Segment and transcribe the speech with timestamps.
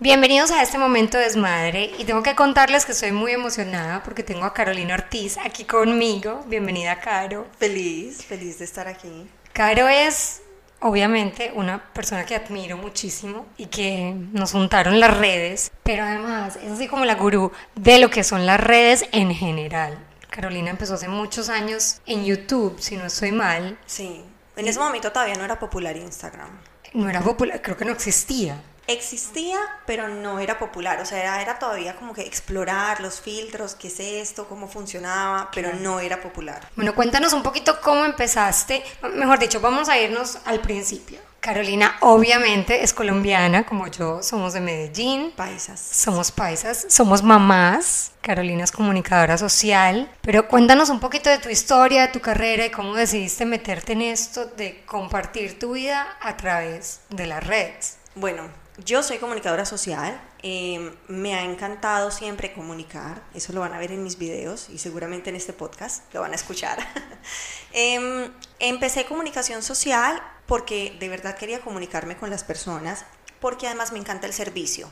[0.00, 4.44] Bienvenidos a este momento desmadre y tengo que contarles que estoy muy emocionada porque tengo
[4.44, 6.44] a Carolina Ortiz aquí conmigo.
[6.46, 7.48] Bienvenida, Caro.
[7.58, 9.28] Feliz, feliz de estar aquí.
[9.52, 10.42] Caro es
[10.78, 16.70] obviamente una persona que admiro muchísimo y que nos juntaron las redes, pero además es
[16.70, 19.98] así como la gurú de lo que son las redes en general.
[20.30, 23.76] Carolina empezó hace muchos años en YouTube, si no estoy mal.
[23.86, 24.22] Sí,
[24.54, 26.50] en ese momento todavía no era popular Instagram.
[26.94, 31.00] No era popular, creo que no existía existía, pero no era popular.
[31.00, 35.74] O sea, era, todavía como que explorar los filtros, qué es esto, cómo funcionaba, pero
[35.74, 36.68] no era popular.
[36.74, 38.82] Bueno, cuéntanos un poquito cómo empezaste.
[39.14, 41.20] Mejor dicho, vamos a irnos al principio.
[41.40, 45.32] Carolina obviamente es colombiana, como yo, somos de Medellín.
[45.36, 45.78] Paisas.
[45.80, 48.10] Somos paisas, somos mamás.
[48.22, 50.10] Carolina es comunicadora social.
[50.20, 54.02] Pero cuéntanos un poquito de tu historia, de tu carrera y cómo decidiste meterte en
[54.02, 57.98] esto de compartir tu vida a través de las redes.
[58.16, 58.48] Bueno,
[58.84, 63.92] yo soy comunicadora social, em, me ha encantado siempre comunicar, eso lo van a ver
[63.92, 66.78] en mis videos y seguramente en este podcast lo van a escuchar.
[67.72, 73.04] Em, empecé comunicación social porque de verdad quería comunicarme con las personas,
[73.40, 74.88] porque además me encanta el servicio,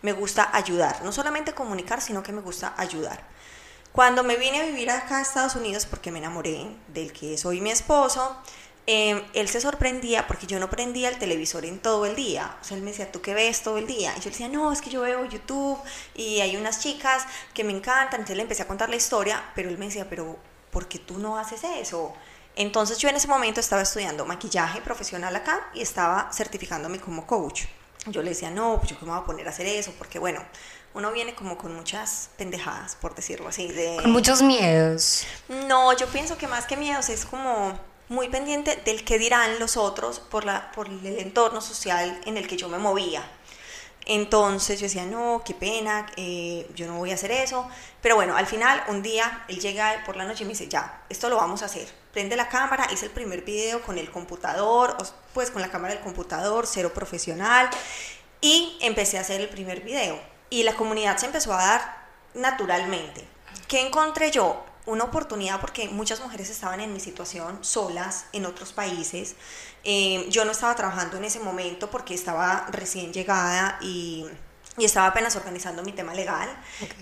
[0.00, 3.22] me gusta ayudar, no solamente comunicar, sino que me gusta ayudar.
[3.92, 7.60] Cuando me vine a vivir acá a Estados Unidos, porque me enamoré del que soy
[7.60, 8.36] mi esposo,
[8.86, 12.56] Em, él se sorprendía porque yo no prendía el televisor en todo el día.
[12.60, 14.12] O sea, él me decía, ¿tú qué ves todo el día?
[14.16, 15.78] Y yo le decía, no, es que yo veo YouTube
[16.14, 18.20] y hay unas chicas que me encantan.
[18.20, 20.36] Entonces le empecé a contar la historia, pero él me decía, pero
[20.70, 22.12] ¿por qué tú no haces eso?
[22.56, 27.64] Entonces yo en ese momento estaba estudiando maquillaje profesional acá y estaba certificándome como coach.
[28.06, 30.18] Yo le decía, no, pues yo cómo me voy a poner a hacer eso, porque
[30.18, 30.44] bueno,
[30.92, 33.68] uno viene como con muchas pendejadas, por decirlo así.
[33.68, 33.96] De...
[34.02, 35.26] Con muchos miedos.
[35.48, 39.76] No, yo pienso que más que miedos es como muy pendiente del que dirán los
[39.76, 43.22] otros por, la, por el entorno social en el que yo me movía.
[44.06, 47.66] Entonces yo decía, no, qué pena, eh, yo no voy a hacer eso.
[48.02, 51.04] Pero bueno, al final, un día, él llega por la noche y me dice, ya,
[51.08, 51.88] esto lo vamos a hacer.
[52.12, 54.96] Prende la cámara, hice el primer video con el computador,
[55.32, 57.70] pues con la cámara del computador, cero profesional.
[58.42, 60.20] Y empecé a hacer el primer video.
[60.50, 62.04] Y la comunidad se empezó a dar
[62.34, 63.26] naturalmente.
[63.68, 64.64] ¿Qué encontré yo?
[64.86, 69.36] Una oportunidad porque muchas mujeres estaban en mi situación solas en otros países.
[69.84, 74.26] Eh, yo no estaba trabajando en ese momento porque estaba recién llegada y,
[74.76, 76.48] estaba apenas organizando mi tema legal.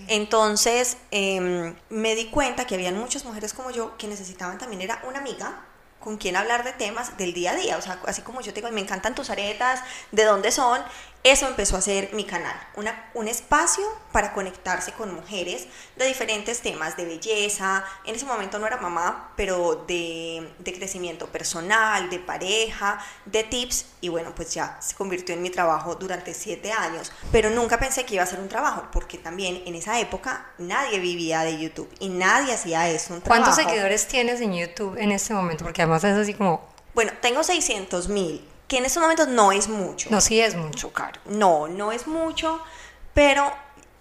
[0.06, 5.00] Entonces em, me di cuenta que habían muchas mujeres como yo que necesitaban también era
[5.08, 5.64] una amiga
[6.02, 7.78] con quien hablar de temas del día a día.
[7.78, 10.82] O sea, así como yo te digo, me encantan tus aretas, de dónde son,
[11.24, 16.60] eso empezó a ser mi canal, una, un espacio para conectarse con mujeres de diferentes
[16.62, 22.18] temas, de belleza, en ese momento no era mamá, pero de, de, crecimiento personal, de
[22.18, 27.12] pareja, de tips, y bueno, pues ya se convirtió en mi trabajo durante siete años,
[27.30, 30.98] pero nunca pensé que iba a ser un trabajo, porque también en esa época nadie
[30.98, 33.14] vivía de YouTube y nadie hacía eso.
[33.14, 35.62] Un ¿Cuántos seguidores tienes en YouTube en este momento?
[35.62, 36.68] Porque además es así como...
[36.94, 40.08] Bueno, tengo 600 mil que en estos momentos no es mucho.
[40.08, 41.20] No, sí es mucho, caro.
[41.26, 42.58] No, no es mucho,
[43.12, 43.52] pero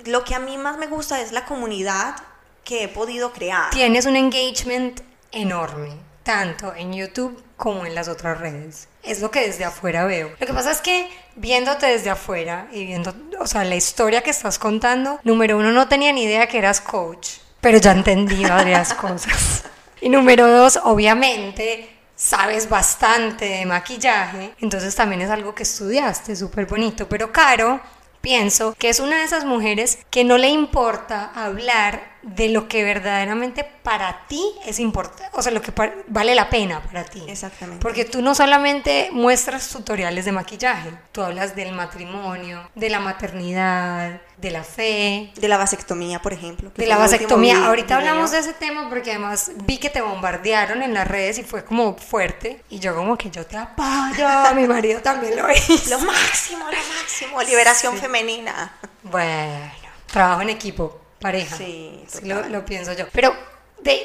[0.05, 2.15] lo que a mí más me gusta es la comunidad
[2.63, 3.69] que he podido crear.
[3.71, 5.01] Tienes un engagement
[5.33, 5.89] enorme,
[6.23, 8.87] tanto en YouTube como en las otras redes.
[9.03, 10.31] Es lo que desde afuera veo.
[10.39, 14.29] Lo que pasa es que viéndote desde afuera y viendo, o sea, la historia que
[14.29, 17.27] estás contando, número uno, no tenía ni idea que eras coach,
[17.59, 19.65] pero ya entendí varias cosas.
[19.99, 21.89] Y número dos, obviamente,
[22.21, 27.81] sabes bastante de maquillaje, entonces también es algo que estudiaste, súper bonito, pero Caro,
[28.21, 32.83] pienso que es una de esas mujeres que no le importa hablar de lo que
[32.83, 35.73] verdaderamente para ti es importante, o sea, lo que
[36.07, 37.23] vale la pena para ti.
[37.27, 37.81] Exactamente.
[37.81, 44.21] Porque tú no solamente muestras tutoriales de maquillaje, tú hablas del matrimonio, de la maternidad,
[44.37, 45.31] de la fe.
[45.35, 46.71] De la vasectomía, por ejemplo.
[46.75, 47.65] De la vasectomía.
[47.65, 51.43] Ahorita hablamos de ese tema porque además vi que te bombardearon en las redes y
[51.43, 52.63] fue como fuerte.
[52.69, 55.97] Y yo como que yo te apoyo, mi marido también lo hizo.
[55.97, 57.41] Lo máximo, lo máximo.
[57.41, 58.73] Liberación femenina.
[59.03, 59.71] Bueno,
[60.07, 61.55] trabajo en equipo pareja.
[61.55, 63.05] Sí, lo, pienso yo.
[63.13, 63.33] Pero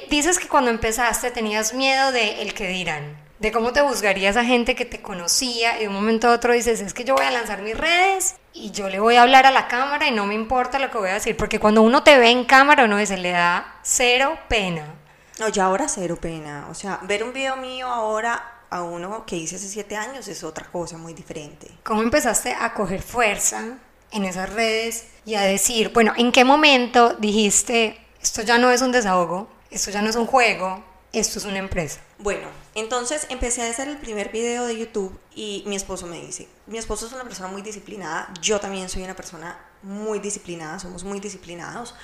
[0.09, 4.45] dices que cuando empezaste tenías miedo de el que dirán, de cómo te juzgaría esa
[4.45, 7.27] gente que te conocía y de un momento a otro dices, es que yo voy
[7.27, 10.27] a lanzar mis redes y yo le voy a hablar a la cámara y no
[10.27, 12.97] me importa lo que voy a decir, porque cuando uno te ve en cámara uno
[12.97, 14.95] dice, le da cero pena.
[15.39, 16.67] No, ya ahora cero pena.
[16.71, 20.43] O sea, ver un video mío ahora a uno que hice hace siete años es
[20.43, 21.71] otra cosa muy diferente.
[21.83, 23.79] ¿Cómo empezaste a coger fuerza
[24.13, 28.83] en esas redes y a decir, bueno, ¿en qué momento dijiste, esto ya no es
[28.83, 32.01] un desahogo, esto ya no es un juego, esto es una empresa?
[32.19, 36.49] Bueno, entonces empecé a hacer el primer video de YouTube y mi esposo me dice,
[36.67, 41.05] mi esposo es una persona muy disciplinada, yo también soy una persona muy disciplinada, somos
[41.05, 41.95] muy disciplinados.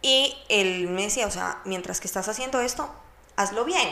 [0.00, 2.92] Y él me decía, o sea, mientras que estás haciendo esto,
[3.36, 3.88] hazlo bien.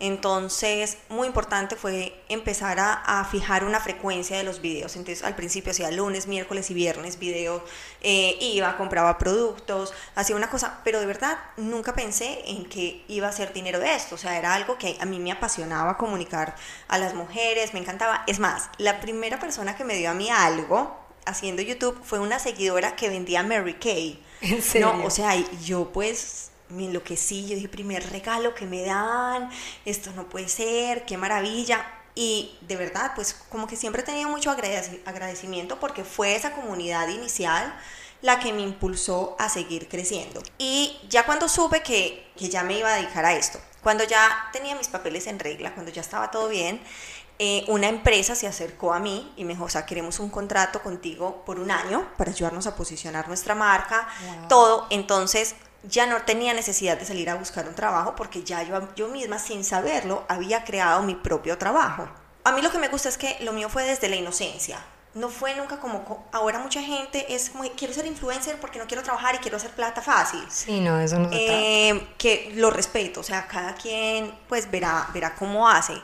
[0.00, 4.96] Entonces, muy importante fue empezar a, fijar una frecuencia de los videos.
[4.96, 7.62] Entonces, al principio hacía lunes, miércoles y viernes videos,
[8.00, 13.28] eh, iba, compraba productos, hacía una cosa, pero de verdad nunca pensé en que iba
[13.28, 14.16] a hacer dinero de esto.
[14.16, 16.56] O sea, era algo que a mí me apasionaba comunicar
[16.88, 18.24] a las mujeres, me encantaba.
[18.26, 22.38] Es más, la primera persona que me dio a mí algo haciendo YouTube fue una
[22.38, 24.22] seguidora que vendía Mary Kay.
[24.40, 24.92] ¿En serio?
[24.92, 29.50] No, o sea, yo pues me enloquecí, yo dije, primer regalo que me dan,
[29.84, 31.84] esto no puede ser, qué maravilla.
[32.14, 37.08] Y de verdad, pues como que siempre he tenido mucho agradecimiento porque fue esa comunidad
[37.08, 37.74] inicial
[38.22, 40.42] la que me impulsó a seguir creciendo.
[40.56, 44.48] Y ya cuando supe que, que ya me iba a dedicar a esto, cuando ya
[44.52, 46.80] tenía mis papeles en regla, cuando ya estaba todo bien,
[47.38, 50.82] eh, una empresa se acercó a mí y me dijo, o sea, queremos un contrato
[50.82, 54.08] contigo por un año para ayudarnos a posicionar nuestra marca,
[54.48, 54.86] todo.
[54.90, 55.56] Entonces
[55.88, 59.38] ya no tenía necesidad de salir a buscar un trabajo porque ya yo, yo misma,
[59.38, 62.08] sin saberlo, había creado mi propio trabajo.
[62.44, 64.78] A mí lo que me gusta es que lo mío fue desde la inocencia.
[65.14, 69.02] No fue nunca como ahora mucha gente es muy quiero ser influencer porque no quiero
[69.02, 70.44] trabajar y quiero hacer plata fácil.
[70.48, 75.08] Sí, no, eso no se eh, Que lo respeto, o sea, cada quien pues verá
[75.14, 75.94] verá cómo hace.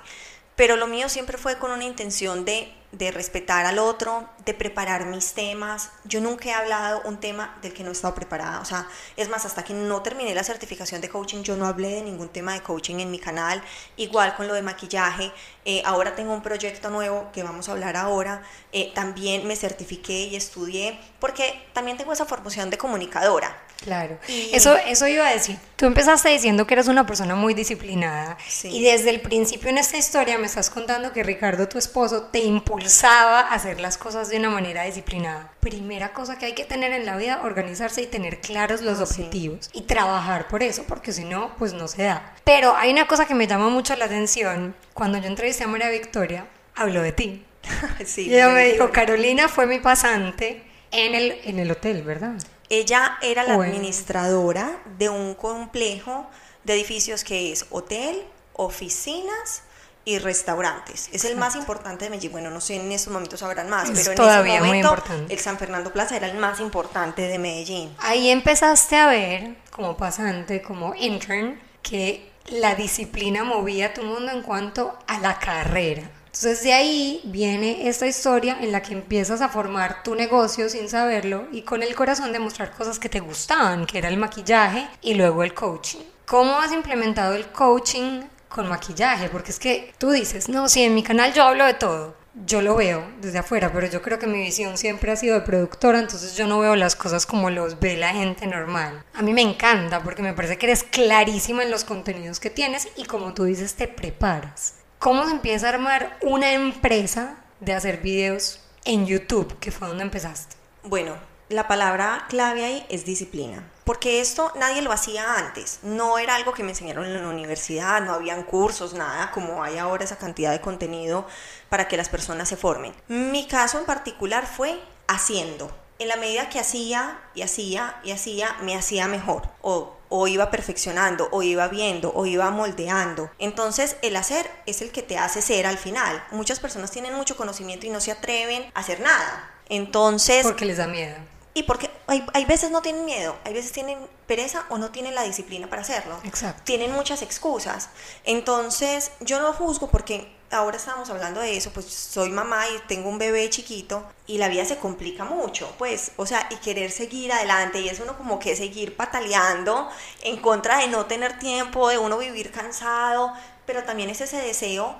[0.54, 5.06] Pero lo mío siempre fue con una intención de de respetar al otro, de preparar
[5.06, 5.90] mis temas.
[6.04, 8.60] Yo nunca he hablado un tema del que no he estado preparada.
[8.60, 11.90] O sea, es más, hasta que no terminé la certificación de coaching, yo no hablé
[11.90, 13.62] de ningún tema de coaching en mi canal.
[13.96, 15.32] Igual con lo de maquillaje.
[15.64, 18.42] Eh, ahora tengo un proyecto nuevo que vamos a hablar ahora.
[18.72, 23.56] Eh, también me certifiqué y estudié porque también tengo esa formación de comunicadora.
[23.82, 25.56] Claro, eso, eso iba a decir.
[25.76, 29.96] Tú empezaste diciendo que eres una persona muy disciplinada y desde el principio en esta
[29.96, 34.36] historia me estás contando que Ricardo, tu esposo, te impulsaba a hacer las cosas de
[34.36, 35.52] una manera disciplinada.
[35.60, 39.70] Primera cosa que hay que tener en la vida, organizarse y tener claros los objetivos
[39.72, 42.34] y trabajar por eso, porque si no, pues no se da.
[42.44, 44.74] Pero hay una cosa que me llama mucho la atención.
[44.92, 47.44] Cuando yo entrevisté a María Victoria, habló de ti.
[48.04, 52.34] sí, y ella me dijo, Carolina fue mi pasante en el, en el hotel, ¿verdad?
[52.70, 56.30] Ella era la administradora de un complejo
[56.62, 58.22] de edificios que es hotel,
[58.52, 59.64] oficinas
[60.04, 61.10] y restaurantes.
[61.12, 62.30] Es el más importante de Medellín.
[62.30, 64.96] Bueno, no sé en estos momentos habrán más, pero en todavía ese momento
[65.28, 67.92] el San Fernando Plaza era el más importante de Medellín.
[67.98, 74.42] Ahí empezaste a ver, como pasante, como intern, que la disciplina movía tu mundo en
[74.42, 76.08] cuanto a la carrera.
[76.30, 80.88] Entonces de ahí viene esta historia en la que empiezas a formar tu negocio sin
[80.88, 84.86] saberlo y con el corazón de mostrar cosas que te gustaban, que era el maquillaje
[85.02, 85.98] y luego el coaching.
[86.26, 89.28] ¿Cómo has implementado el coaching con maquillaje?
[89.28, 92.14] Porque es que tú dices, no, sí, en mi canal yo hablo de todo.
[92.46, 95.40] Yo lo veo desde afuera, pero yo creo que mi visión siempre ha sido de
[95.40, 99.02] productora, entonces yo no veo las cosas como los ve la gente normal.
[99.14, 102.86] A mí me encanta porque me parece que eres clarísima en los contenidos que tienes
[102.94, 104.74] y como tú dices, te preparas.
[105.00, 110.02] ¿Cómo se empieza a armar una empresa de hacer videos en YouTube, que fue donde
[110.02, 110.56] empezaste?
[110.82, 111.16] Bueno,
[111.48, 113.66] la palabra clave ahí es disciplina.
[113.84, 115.78] Porque esto nadie lo hacía antes.
[115.82, 119.78] No era algo que me enseñaron en la universidad, no habían cursos, nada, como hay
[119.78, 121.26] ahora esa cantidad de contenido
[121.70, 122.92] para que las personas se formen.
[123.08, 125.74] Mi caso en particular fue haciendo.
[125.98, 129.48] En la medida que hacía y hacía y hacía, me hacía mejor.
[129.62, 133.30] O o iba perfeccionando, o iba viendo, o iba moldeando.
[133.38, 136.22] Entonces el hacer es el que te hace ser al final.
[136.32, 139.50] Muchas personas tienen mucho conocimiento y no se atreven a hacer nada.
[139.68, 140.42] Entonces...
[140.42, 141.16] Porque les da miedo.
[141.54, 145.14] Y porque hay, hay, veces no tienen miedo, hay veces tienen pereza o no tienen
[145.14, 146.20] la disciplina para hacerlo.
[146.24, 146.62] Exacto.
[146.64, 147.88] Tienen muchas excusas.
[148.24, 153.08] Entonces, yo no juzgo porque ahora estamos hablando de eso, pues soy mamá y tengo
[153.08, 157.32] un bebé chiquito y la vida se complica mucho, pues, o sea, y querer seguir
[157.32, 159.88] adelante y es uno como que seguir pataleando
[160.22, 163.32] en contra de no tener tiempo, de uno vivir cansado,
[163.64, 164.96] pero también es ese deseo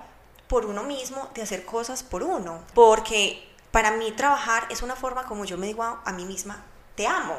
[0.47, 5.25] por uno mismo de hacer cosas por uno, porque para mí trabajar es una forma
[5.25, 6.65] como yo me digo a, mí misma,
[6.97, 7.37] te amo.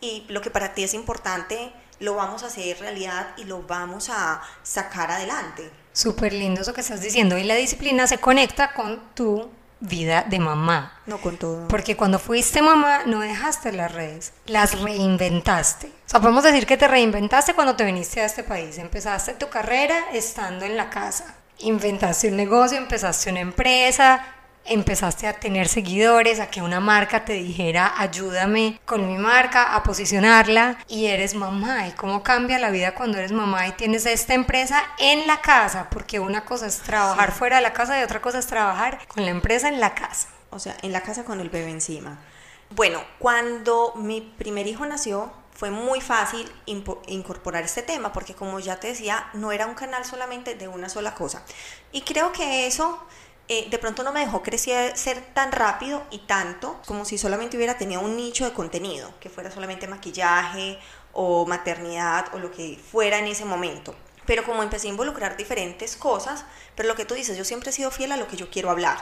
[0.00, 4.10] Y lo que para ti es importante, lo vamos a hacer realidad y lo vamos
[4.10, 5.70] a sacar adelante.
[5.92, 7.36] Súper lindo eso que estás diciendo.
[7.36, 11.00] Y la disciplina se conecta con tu vida de mamá.
[11.06, 11.68] No con todo.
[11.68, 15.88] Porque cuando fuiste mamá no dejaste las redes, las reinventaste.
[15.88, 18.78] O sea, podemos decir que te reinventaste cuando te viniste a este país.
[18.78, 21.34] Empezaste tu carrera estando en la casa.
[21.58, 24.24] Inventaste un negocio, empezaste una empresa,
[24.64, 29.82] empezaste a tener seguidores, a que una marca te dijera ayúdame con mi marca a
[29.82, 31.88] posicionarla y eres mamá.
[31.88, 35.88] ¿Y cómo cambia la vida cuando eres mamá y tienes esta empresa en la casa?
[35.90, 39.24] Porque una cosa es trabajar fuera de la casa y otra cosa es trabajar con
[39.24, 40.28] la empresa en la casa.
[40.50, 42.18] O sea, en la casa con el bebé encima.
[42.70, 48.80] Bueno, cuando mi primer hijo nació, fue muy fácil incorporar este tema, porque como ya
[48.80, 51.42] te decía, no era un canal solamente de una sola cosa.
[51.92, 52.98] Y creo que eso
[53.48, 57.56] eh, de pronto no me dejó crecer ser tan rápido y tanto como si solamente
[57.56, 60.78] hubiera tenido un nicho de contenido, que fuera solamente maquillaje
[61.12, 63.94] o maternidad o lo que fuera en ese momento.
[64.26, 66.44] Pero como empecé a involucrar diferentes cosas,
[66.76, 68.70] pero lo que tú dices, yo siempre he sido fiel a lo que yo quiero
[68.70, 68.98] hablar.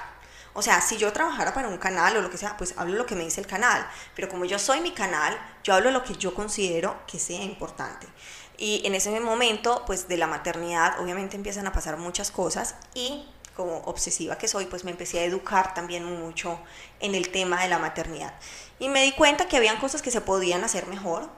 [0.53, 3.07] O sea, si yo trabajara para un canal o lo que sea, pues hablo lo
[3.07, 3.87] que me dice el canal.
[4.17, 8.09] Pero como yo soy mi canal, yo hablo lo que yo considero que sea importante.
[8.57, 13.27] Y en ese momento, pues de la maternidad, obviamente empiezan a pasar muchas cosas y
[13.63, 16.59] obsesiva que soy, pues me empecé a educar también mucho
[17.01, 18.35] en el tema de la maternidad.
[18.79, 21.29] Y me di cuenta que habían cosas que se podían hacer mejor,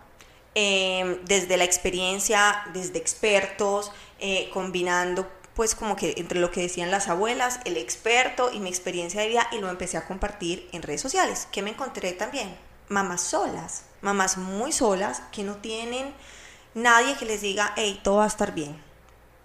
[0.55, 6.91] eh, desde la experiencia, desde expertos, eh, combinando pues como que entre lo que decían
[6.91, 10.83] las abuelas, el experto y mi experiencia de vida y lo empecé a compartir en
[10.83, 11.47] redes sociales.
[11.53, 12.57] que me encontré también?
[12.89, 16.15] Mamás solas, mamás muy solas que no tienen
[16.75, 18.92] nadie que les diga, hey, todo va a estar bien.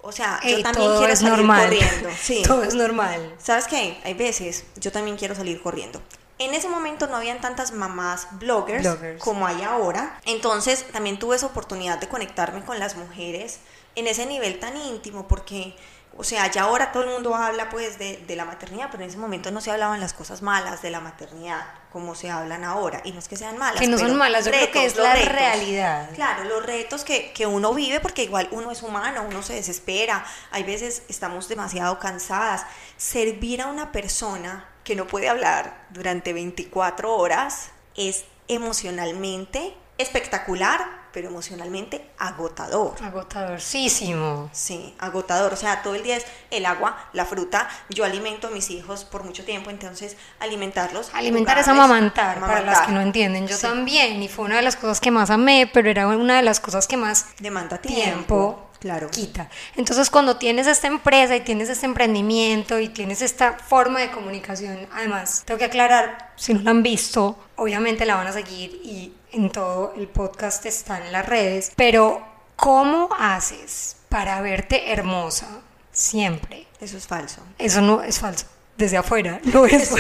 [0.08, 2.10] O sea, yo también quiero salir corriendo.
[2.18, 2.42] Sí.
[2.48, 3.36] Todo es normal.
[3.40, 4.00] ¿Sabes qué?
[4.06, 6.02] Hay veces yo también quiero salir corriendo.
[6.40, 10.18] En ese momento no habían tantas mamás bloggers, bloggers, como hay ahora.
[10.24, 13.60] Entonces también tuve esa oportunidad de conectarme con las mujeres
[13.96, 15.76] en ese nivel tan íntimo porque
[16.20, 19.20] o sea, ya ahora todo el mundo habla pues de, la maternidad, pero en ese
[19.20, 23.02] momento no se hablaban las cosas malas de la maternidad como se hablan ahora.
[23.06, 23.80] Y no es que sean malas.
[23.80, 26.10] Que no son malas, yo creo que es la realidad.
[26.16, 30.26] Claro, los retos que, que uno vive, porque igual uno es humano, uno se desespera,
[30.52, 32.66] hay veces estamos demasiado cansadas.
[32.98, 41.30] Servir a una persona que no puede hablar durante 24 horas es emocionalmente espectacular, pero
[41.30, 42.94] emocionalmente agotador.
[43.02, 44.50] Agotadorísimo.
[44.52, 45.54] Sí, agotador.
[45.54, 47.68] O sea, todo el día es el agua, la fruta.
[47.90, 51.10] Yo alimento a mis hijos por mucho tiempo, entonces alimentarlos.
[51.14, 53.48] Alimentar es amamantar, para las que no entienden.
[53.48, 56.44] Yo también, y fue una de las cosas que más amé, pero era una de
[56.44, 59.10] las cosas que más demanda tiempo claro.
[59.10, 59.50] quita.
[59.76, 64.88] Entonces, cuando tienes esta empresa y tienes este emprendimiento y tienes esta forma de comunicación,
[64.94, 69.14] además, tengo que aclarar, si no la han visto, obviamente la van a seguir y
[69.32, 75.48] en todo el podcast está en las redes, pero ¿cómo haces para verte hermosa
[75.92, 76.68] siempre?
[76.80, 77.42] Eso es falso.
[77.58, 78.46] Eso no es falso
[78.78, 79.92] desde afuera, no es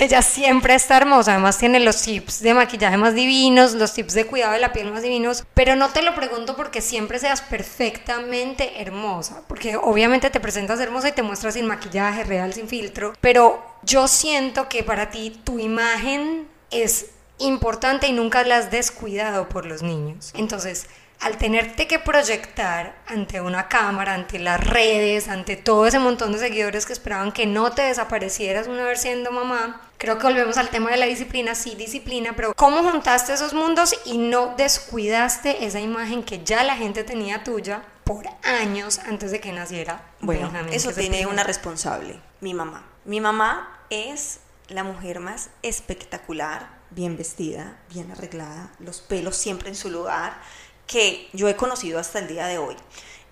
[0.00, 4.26] Ella siempre está hermosa, además tiene los tips de maquillaje más divinos, los tips de
[4.26, 8.80] cuidado de la piel más divinos, pero no te lo pregunto porque siempre seas perfectamente
[8.82, 13.64] hermosa, porque obviamente te presentas hermosa y te muestras sin maquillaje, real, sin filtro, pero
[13.82, 17.06] yo siento que para ti tu imagen es
[17.38, 20.32] importante y nunca la has descuidado por los niños.
[20.34, 20.86] Entonces,
[21.20, 26.38] al tenerte que proyectar ante una cámara, ante las redes, ante todo ese montón de
[26.38, 30.68] seguidores que esperaban que no te desaparecieras una vez siendo mamá, creo que volvemos al
[30.68, 35.80] tema de la disciplina, sí disciplina, pero ¿cómo juntaste esos mundos y no descuidaste esa
[35.80, 40.02] imagen que ya la gente tenía tuya por años antes de que naciera?
[40.20, 42.84] Bueno, eso tiene una responsable, mi mamá.
[43.04, 49.76] Mi mamá es la mujer más espectacular, bien vestida, bien arreglada, los pelos siempre en
[49.76, 50.40] su lugar
[50.86, 52.76] que yo he conocido hasta el día de hoy.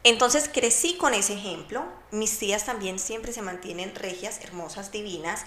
[0.02, 1.84] Entonces crecí con ese ejemplo.
[2.10, 5.44] Mis tías también siempre se mantienen regias, hermosas, divinas.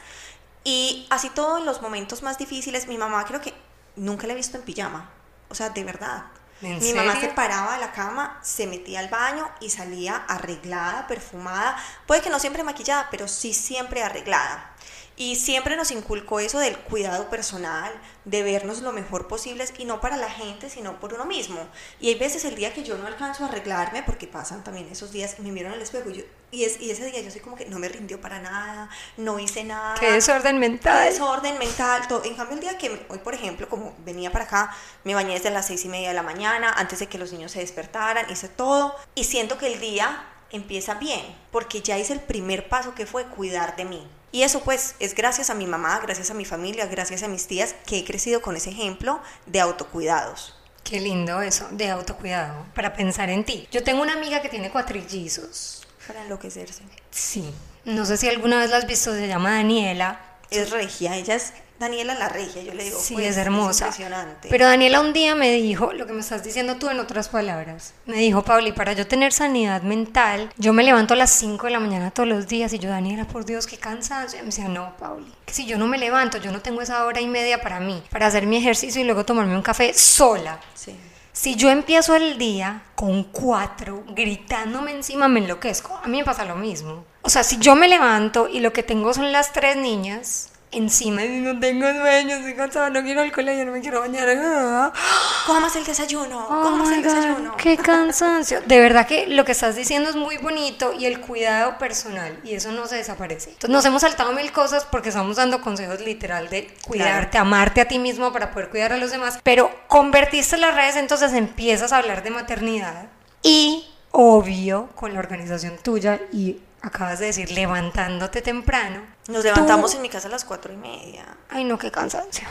[0.63, 3.53] Y así todo en los momentos más difíciles, mi mamá creo que
[3.95, 5.11] nunca la he visto en pijama.
[5.49, 6.25] O sea, de verdad.
[6.59, 11.77] Mi mamá se paraba de la cama, se metía al baño y salía arreglada, perfumada.
[12.07, 14.73] Puede que no siempre maquillada, pero sí siempre arreglada.
[15.19, 17.91] Y siempre nos inculcó eso del cuidado personal,
[18.25, 21.67] de vernos lo mejor posible y no para la gente, sino por uno mismo.
[21.99, 25.11] Y hay veces el día que yo no alcanzo a arreglarme, porque pasan también esos
[25.11, 27.55] días, me miro en el espejo y, y, es, y ese día yo soy como
[27.55, 29.95] que no me rindió para nada, no hice nada.
[29.99, 31.05] Qué desorden mental.
[31.05, 32.07] Qué desorden mental.
[32.07, 32.23] Todo.
[32.23, 35.49] En cambio, el día que hoy, por ejemplo, como venía para acá, me bañé desde
[35.49, 38.49] las seis y media de la mañana, antes de que los niños se despertaran, hice
[38.49, 38.95] todo.
[39.15, 41.21] Y siento que el día empieza bien,
[41.51, 44.07] porque ya hice el primer paso que fue cuidar de mí.
[44.31, 47.47] Y eso pues es gracias a mi mamá, gracias a mi familia, gracias a mis
[47.47, 50.53] tías que he crecido con ese ejemplo de autocuidados.
[50.83, 53.67] Qué lindo eso, de autocuidado, para pensar en ti.
[53.71, 55.85] Yo tengo una amiga que tiene cuatrillizos.
[56.07, 56.83] Para enloquecerse.
[57.11, 57.53] Sí,
[57.83, 60.21] no sé si alguna vez la has visto, se llama Daniela.
[60.49, 63.85] Es regia, ella es Daniela la regia, yo le digo, Sí, pues, es hermosa.
[63.85, 64.47] impresionante.
[64.49, 67.93] Pero Daniela un día me dijo, lo que me estás diciendo tú en otras palabras,
[68.05, 71.71] me dijo, Pauli, para yo tener sanidad mental, yo me levanto a las 5 de
[71.73, 74.39] la mañana todos los días y yo, Daniela, por Dios, qué cansancio.
[74.39, 77.05] Y me decía, no, Pauli, que si yo no me levanto, yo no tengo esa
[77.05, 80.59] hora y media para mí, para hacer mi ejercicio y luego tomarme un café sola.
[80.73, 80.95] Sí.
[81.31, 85.95] Si yo empiezo el día con cuatro, gritándome encima, me enloquezco.
[86.03, 87.05] A mí me pasa lo mismo.
[87.21, 91.23] O sea, si yo me levanto y lo que tengo son las tres niñas encima
[91.23, 94.27] y no tengo sueño, estoy cansada, no quiero ir al colegio, no me quiero bañar.
[94.37, 94.93] ah.
[95.45, 96.45] ¿Cómo el desayuno?
[96.49, 97.55] Oh ¿Cómo my el God, desayuno?
[97.57, 98.61] qué cansancio.
[98.65, 102.53] De verdad que lo que estás diciendo es muy bonito y el cuidado personal y
[102.55, 103.51] eso no se desaparece.
[103.51, 107.87] Entonces nos hemos saltado mil cosas porque estamos dando consejos literal de cuidarte, amarte a
[107.87, 111.97] ti mismo para poder cuidar a los demás, pero convertiste las redes entonces empiezas a
[111.97, 113.07] hablar de maternidad
[113.41, 119.01] y obvio con la organización tuya y acabas de decir levantándote temprano.
[119.27, 121.25] Nos levantamos tú- en mi casa a las cuatro y media.
[121.49, 122.47] Ay no, qué cansancio.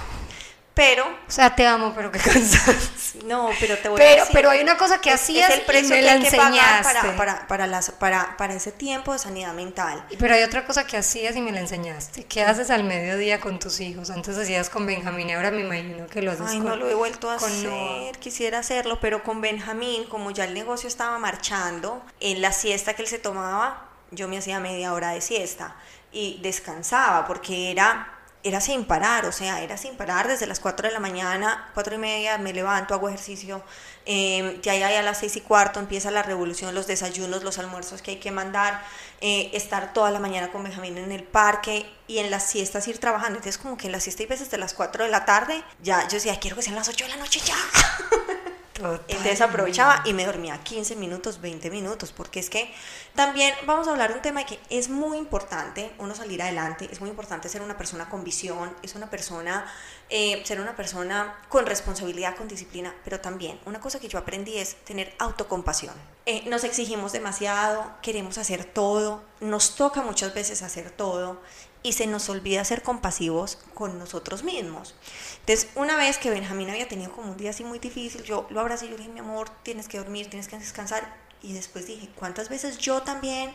[0.74, 3.22] Pero, O sea, te amo, pero qué cansancio.
[3.24, 4.30] no, pero te voy a Pero, decir.
[4.34, 6.22] pero hay una cosa que es- hacías es el precio y me que la hay
[6.22, 6.82] que pagar enseñaste.
[6.82, 10.04] para, para, para, las, para, para ese tiempo de sanidad mental.
[10.18, 12.24] Pero hay otra cosa que hacías y me la enseñaste.
[12.24, 14.10] ¿Qué haces al mediodía con tus hijos?
[14.10, 16.90] Antes hacías con Benjamín y ahora me imagino que lo haces Ay, con no lo
[16.90, 18.12] he vuelto a hacer, Noah.
[18.20, 23.00] quisiera hacerlo, pero con Benjamín, como ya el negocio estaba marchando, en la siesta que
[23.00, 25.76] él se tomaba, yo me hacía media hora de siesta
[26.12, 30.88] y descansaba porque era, era sin parar, o sea, era sin parar desde las 4
[30.88, 33.62] de la mañana, 4 y media me levanto, hago ejercicio,
[34.06, 38.02] eh, de ahí a las 6 y cuarto empieza la revolución, los desayunos, los almuerzos
[38.02, 38.82] que hay que mandar,
[39.20, 42.98] eh, estar toda la mañana con Benjamín en el parque y en las siestas ir
[42.98, 43.38] trabajando.
[43.38, 46.02] Entonces como que en la siesta y veces de las 4 de la tarde, ya
[46.08, 47.56] yo decía, quiero que sean las 8 de la noche ya.
[48.76, 49.00] Total.
[49.08, 52.72] Entonces aprovechaba y me dormía 15 minutos, 20 minutos, porque es que
[53.14, 57.00] también vamos a hablar de un tema que es muy importante, uno salir adelante, es
[57.00, 59.66] muy importante ser una persona con visión, es una persona,
[60.10, 64.58] eh, ser una persona con responsabilidad, con disciplina, pero también una cosa que yo aprendí
[64.58, 65.94] es tener autocompasión.
[66.26, 71.40] Eh, nos exigimos demasiado, queremos hacer todo, nos toca muchas veces hacer todo
[71.86, 74.96] y se nos olvida ser compasivos con nosotros mismos.
[75.38, 78.58] Entonces, una vez que Benjamín había tenido como un día así muy difícil, yo lo
[78.58, 81.16] abracé y yo dije, mi amor, tienes que dormir, tienes que descansar.
[81.42, 83.52] Y después dije, ¿cuántas veces yo también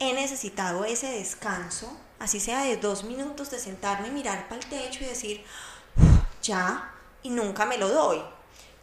[0.00, 5.02] he necesitado ese descanso, así sea de dos minutos de sentarme, mirar para el techo
[5.04, 5.42] y decir,
[6.42, 8.20] ya, y nunca me lo doy?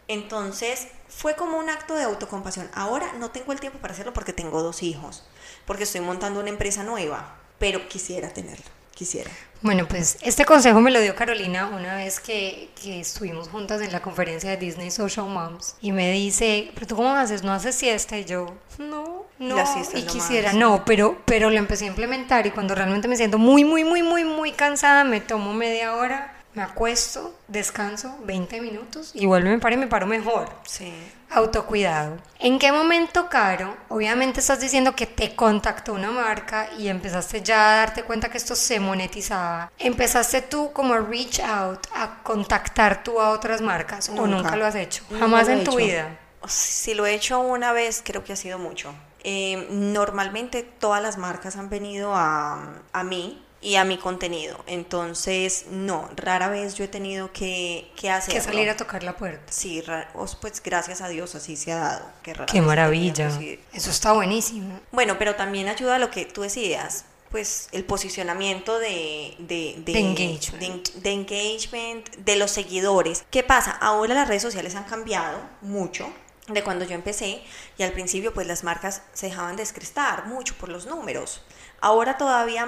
[0.07, 2.67] Entonces fue como un acto de autocompasión.
[2.73, 5.27] Ahora no tengo el tiempo para hacerlo porque tengo dos hijos,
[5.67, 8.65] porque estoy montando una empresa nueva, pero quisiera tenerlo,
[8.99, 9.31] quisiera.
[9.61, 13.93] Bueno, pues este consejo me lo dio Carolina una vez que, que estuvimos juntas en
[13.93, 17.75] la conferencia de Disney Social Moms y me dice, pero tú cómo haces, no haces
[17.75, 19.57] siesta y yo, no, no,
[19.95, 23.63] y quisiera, no, pero, pero lo empecé a implementar y cuando realmente me siento muy,
[23.63, 29.25] muy, muy, muy, muy cansada, me tomo media hora, me acuesto, descanso 20 minutos y
[29.27, 30.49] vuelvo, me paro y me paro mejor.
[30.65, 30.91] Sí.
[31.31, 32.17] Autocuidado.
[32.39, 33.77] ¿En qué momento, Caro?
[33.89, 38.37] Obviamente estás diciendo que te contactó una marca y empezaste ya a darte cuenta que
[38.37, 39.71] esto se monetizaba.
[39.77, 44.55] ¿Empezaste tú como a reach out, a contactar tú a otras marcas o Nunca.
[44.55, 45.03] lo has hecho?
[45.11, 45.85] No Jamás he en tu hecho.
[45.85, 46.19] vida.
[46.47, 48.93] Si lo he hecho una vez, creo que ha sido mucho.
[49.23, 54.63] Eh, normalmente todas las marcas han venido a, a mí y a mi contenido.
[54.67, 58.39] Entonces, no, rara vez yo he tenido que, que hacerlo.
[58.39, 59.51] Que salir a tocar la puerta.
[59.51, 59.83] Sí,
[60.41, 62.11] pues gracias a Dios así se ha dado.
[62.23, 63.29] que rara Qué maravilla.
[63.73, 64.79] Eso está buenísimo.
[64.91, 69.99] Bueno, pero también ayuda a lo que tú decías, pues el posicionamiento de, de, De
[69.99, 70.89] engagement.
[70.93, 73.23] de- de engagement, de los seguidores.
[73.29, 73.71] ¿Qué pasa?
[73.71, 76.11] Ahora las redes sociales han cambiado mucho
[76.47, 77.43] de cuando yo empecé
[77.77, 81.43] y al principio pues las marcas se dejaban descrestar mucho por los números.
[81.81, 82.67] Ahora todavía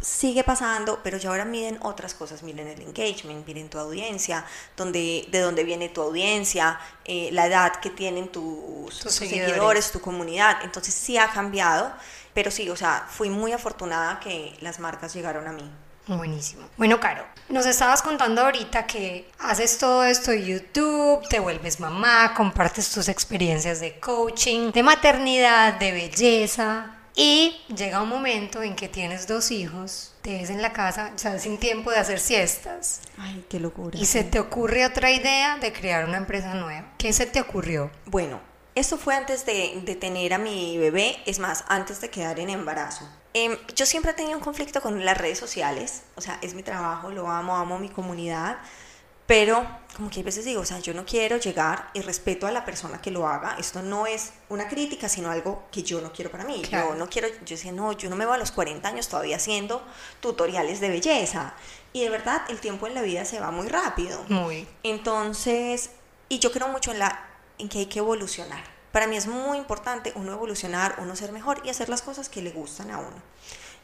[0.00, 4.44] sigue pasando, pero ya ahora miden otras cosas, miren el engagement, miren tu audiencia,
[4.76, 9.14] donde, de dónde viene tu audiencia, eh, la edad que tienen tus, seguidores.
[9.14, 10.58] seguidores, tu comunidad.
[10.62, 11.92] Entonces sí ha cambiado,
[12.34, 15.70] pero sí, o sea, fui muy afortunada que las marcas llegaron a mí.
[16.06, 16.68] Buenísimo.
[16.76, 22.34] Bueno, Caro, nos estabas contando ahorita que haces todo esto de YouTube, te vuelves mamá,
[22.34, 27.01] compartes tus experiencias de coaching, de maternidad, de belleza.
[27.14, 31.18] Y llega un momento en que tienes dos hijos, te ves en la casa, o
[31.18, 33.00] sea, sin tiempo de hacer siestas.
[33.18, 33.98] Ay, qué locura.
[33.98, 36.92] Y se te ocurre otra idea de crear una empresa nueva.
[36.96, 37.90] ¿Qué se te ocurrió?
[38.06, 38.40] Bueno,
[38.74, 42.48] esto fue antes de, de tener a mi bebé, es más, antes de quedar en
[42.48, 43.06] embarazo.
[43.34, 46.62] Em, yo siempre he tenido un conflicto con las redes sociales, o sea, es mi
[46.62, 48.58] trabajo, lo amo, amo mi comunidad,
[49.32, 49.66] pero
[49.96, 52.66] como que a veces digo, o sea, yo no quiero llegar y respeto a la
[52.66, 53.56] persona que lo haga.
[53.58, 56.60] Esto no es una crítica, sino algo que yo no quiero para mí.
[56.70, 59.36] Yo no quiero, yo decía, no, yo no me voy a los 40 años todavía
[59.36, 59.82] haciendo
[60.20, 61.54] tutoriales de belleza.
[61.94, 64.22] Y de verdad, el tiempo en la vida se va muy rápido.
[64.28, 64.68] Muy.
[64.82, 65.88] Entonces,
[66.28, 68.62] y yo creo mucho en, la, en que hay que evolucionar.
[68.92, 72.42] Para mí es muy importante uno evolucionar, uno ser mejor y hacer las cosas que
[72.42, 73.16] le gustan a uno.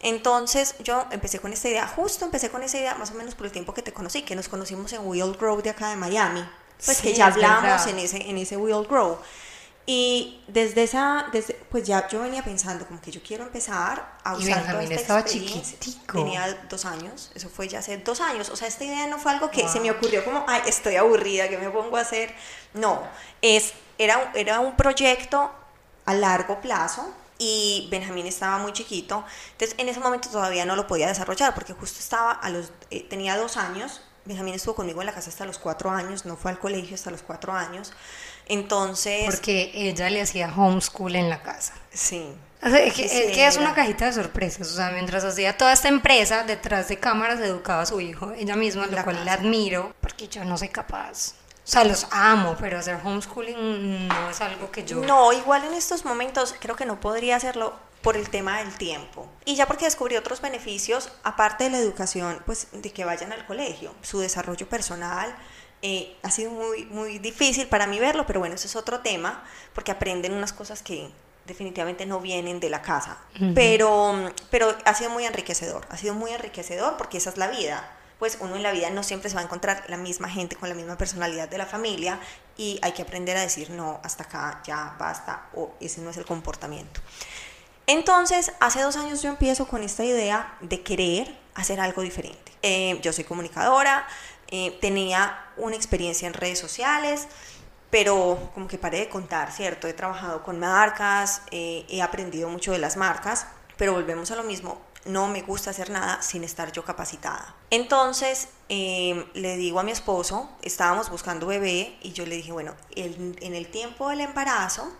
[0.00, 3.46] Entonces yo empecé con esta idea, justo empecé con esa idea más o menos por
[3.46, 6.44] el tiempo que te conocí, que nos conocimos en Will Grow de acá de Miami,
[6.84, 9.18] pues que ya hablamos en ese, en ese Will Grow.
[9.90, 14.36] Y desde esa, desde, pues ya yo venía pensando como que yo quiero empezar a
[14.36, 16.18] usar toda esta estaba chiquitico.
[16.18, 18.50] Tenía dos años, eso fue ya hace dos años.
[18.50, 21.48] O sea, esta idea no fue algo que se me ocurrió como, ay, estoy aburrida,
[21.48, 22.34] ¿qué me pongo a hacer?
[22.74, 23.00] No,
[23.40, 25.50] es, era, era un proyecto
[26.04, 30.86] a largo plazo y Benjamín estaba muy chiquito, entonces en ese momento todavía no lo
[30.86, 35.06] podía desarrollar porque justo estaba a los, eh, tenía dos años, Benjamín estuvo conmigo en
[35.06, 37.92] la casa hasta los cuatro años, no fue al colegio hasta los cuatro años,
[38.46, 39.24] entonces...
[39.24, 41.74] Porque ella le hacía homeschool en la casa.
[41.92, 42.26] Sí.
[42.62, 46.88] es, que, es una cajita de sorpresas, o sea, mientras hacía toda esta empresa, detrás
[46.88, 50.58] de cámaras educaba a su hijo, ella misma, lo cual le admiro, porque yo no
[50.58, 51.34] soy capaz.
[51.68, 55.02] O sea, los amo, pero hacer homeschooling no es algo que yo...
[55.02, 59.28] No, igual en estos momentos creo que no podría hacerlo por el tema del tiempo.
[59.44, 63.44] Y ya porque descubrí otros beneficios, aparte de la educación, pues de que vayan al
[63.44, 65.36] colegio, su desarrollo personal,
[65.82, 69.44] eh, ha sido muy, muy difícil para mí verlo, pero bueno, ese es otro tema,
[69.74, 71.10] porque aprenden unas cosas que
[71.44, 73.18] definitivamente no vienen de la casa.
[73.54, 77.97] pero, pero ha sido muy enriquecedor, ha sido muy enriquecedor porque esa es la vida
[78.18, 80.68] pues uno en la vida no siempre se va a encontrar la misma gente con
[80.68, 82.18] la misma personalidad de la familia
[82.56, 86.16] y hay que aprender a decir no, hasta acá, ya basta, o ese no es
[86.16, 87.00] el comportamiento.
[87.86, 92.52] Entonces, hace dos años yo empiezo con esta idea de querer hacer algo diferente.
[92.62, 94.06] Eh, yo soy comunicadora,
[94.48, 97.28] eh, tenía una experiencia en redes sociales,
[97.90, 99.88] pero como que paré de contar, ¿cierto?
[99.88, 103.46] He trabajado con marcas, eh, he aprendido mucho de las marcas,
[103.78, 107.54] pero volvemos a lo mismo, no me gusta hacer nada sin estar yo capacitada.
[107.70, 112.74] Entonces em, le digo a mi esposo, estábamos buscando bebé y yo le dije, bueno,
[112.94, 114.92] en el tiempo del embarazo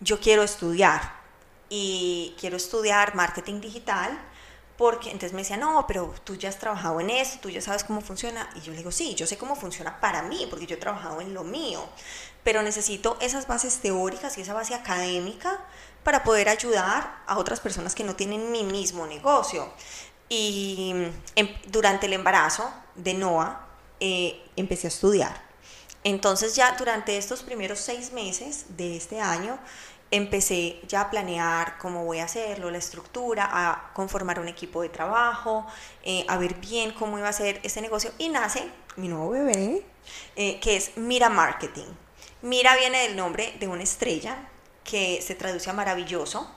[0.00, 1.24] yo quiero estudiar
[1.68, 4.18] y quiero estudiar marketing digital
[4.76, 7.84] porque entonces me decía, no, pero tú ya has trabajado en eso, tú ya sabes
[7.84, 8.48] cómo funciona.
[8.56, 11.20] Y yo le digo, sí, yo sé cómo funciona para mí, porque yo he trabajado
[11.20, 11.84] en lo mío,
[12.42, 15.60] pero necesito esas bases teóricas y esa base académica
[16.02, 19.72] para poder ayudar a otras personas que no tienen mi mismo negocio.
[20.28, 20.92] Y
[21.36, 23.66] em, durante el embarazo de Noah
[24.00, 25.44] eh, empecé a estudiar.
[26.02, 29.58] Entonces ya durante estos primeros seis meses de este año
[30.16, 34.88] empecé ya a planear cómo voy a hacerlo, la estructura, a conformar un equipo de
[34.88, 35.66] trabajo,
[36.02, 39.84] eh, a ver bien cómo iba a ser este negocio y nace mi nuevo bebé,
[40.36, 41.86] eh, que es Mira Marketing.
[42.42, 44.36] Mira viene del nombre de una estrella
[44.84, 46.48] que se traduce a maravilloso.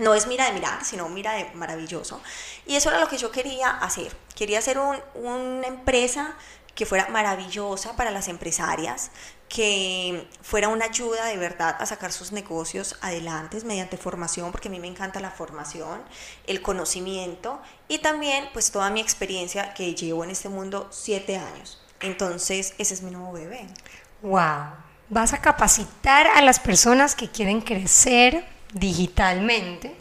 [0.00, 2.20] No es mira de mirar, sino mira de maravilloso.
[2.66, 4.14] Y eso era lo que yo quería hacer.
[4.34, 4.78] Quería hacer
[5.14, 6.34] una empresa
[6.74, 9.10] que fuera maravillosa para las empresarias,
[9.48, 14.70] que fuera una ayuda de verdad a sacar sus negocios adelante mediante formación, porque a
[14.70, 16.02] mí me encanta la formación,
[16.46, 21.80] el conocimiento y también pues toda mi experiencia que llevo en este mundo siete años.
[22.00, 23.66] Entonces ese es mi nuevo bebé.
[24.22, 24.88] ¡Wow!
[25.10, 29.96] vas a capacitar a las personas que quieren crecer digitalmente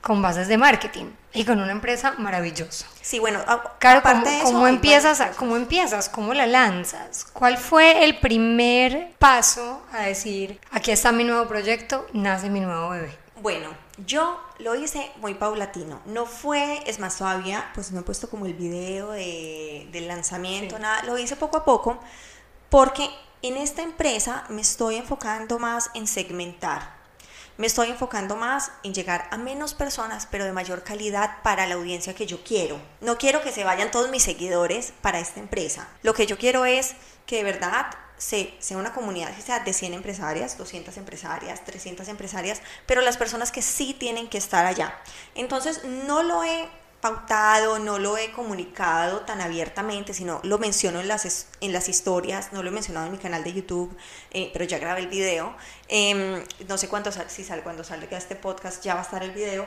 [0.00, 2.86] con bases de marketing y con una empresa maravillosa.
[3.00, 3.40] Sí, bueno,
[3.78, 4.02] claro,
[4.42, 6.08] ¿cómo, empiezas, ¿cómo empiezas?
[6.08, 7.26] ¿Cómo la lanzas?
[7.32, 12.90] ¿Cuál fue el primer paso a decir, aquí está mi nuevo proyecto, nace mi nuevo
[12.90, 13.16] bebé?
[13.40, 13.70] Bueno,
[14.04, 16.00] yo lo hice muy paulatino.
[16.06, 20.78] No fue, es más, todavía, pues no he puesto como el video de, del lanzamiento,
[20.78, 21.02] nada.
[21.04, 21.98] Lo hice poco a poco
[22.68, 23.08] porque
[23.42, 26.97] en esta empresa me estoy enfocando más en segmentar.
[27.58, 31.74] Me estoy enfocando más en llegar a menos personas, pero de mayor calidad para la
[31.74, 32.80] audiencia que yo quiero.
[33.00, 35.88] No quiero que se vayan todos mis seguidores para esta empresa.
[36.04, 36.94] Lo que yo quiero es
[37.26, 42.62] que de verdad sea una comunidad que sea de 100 empresarias, 200 empresarias, 300 empresarias,
[42.86, 44.96] pero las personas que sí tienen que estar allá.
[45.34, 46.68] Entonces no lo he
[47.00, 52.52] pautado, no lo he comunicado tan abiertamente, sino lo menciono en las, en las historias,
[52.52, 53.96] no lo he mencionado en mi canal de YouTube,
[54.32, 55.54] eh, pero ya grabé el video.
[55.88, 59.30] Em, no sé cuánto si sale, cuando salga este podcast ya va a estar el
[59.30, 59.66] video,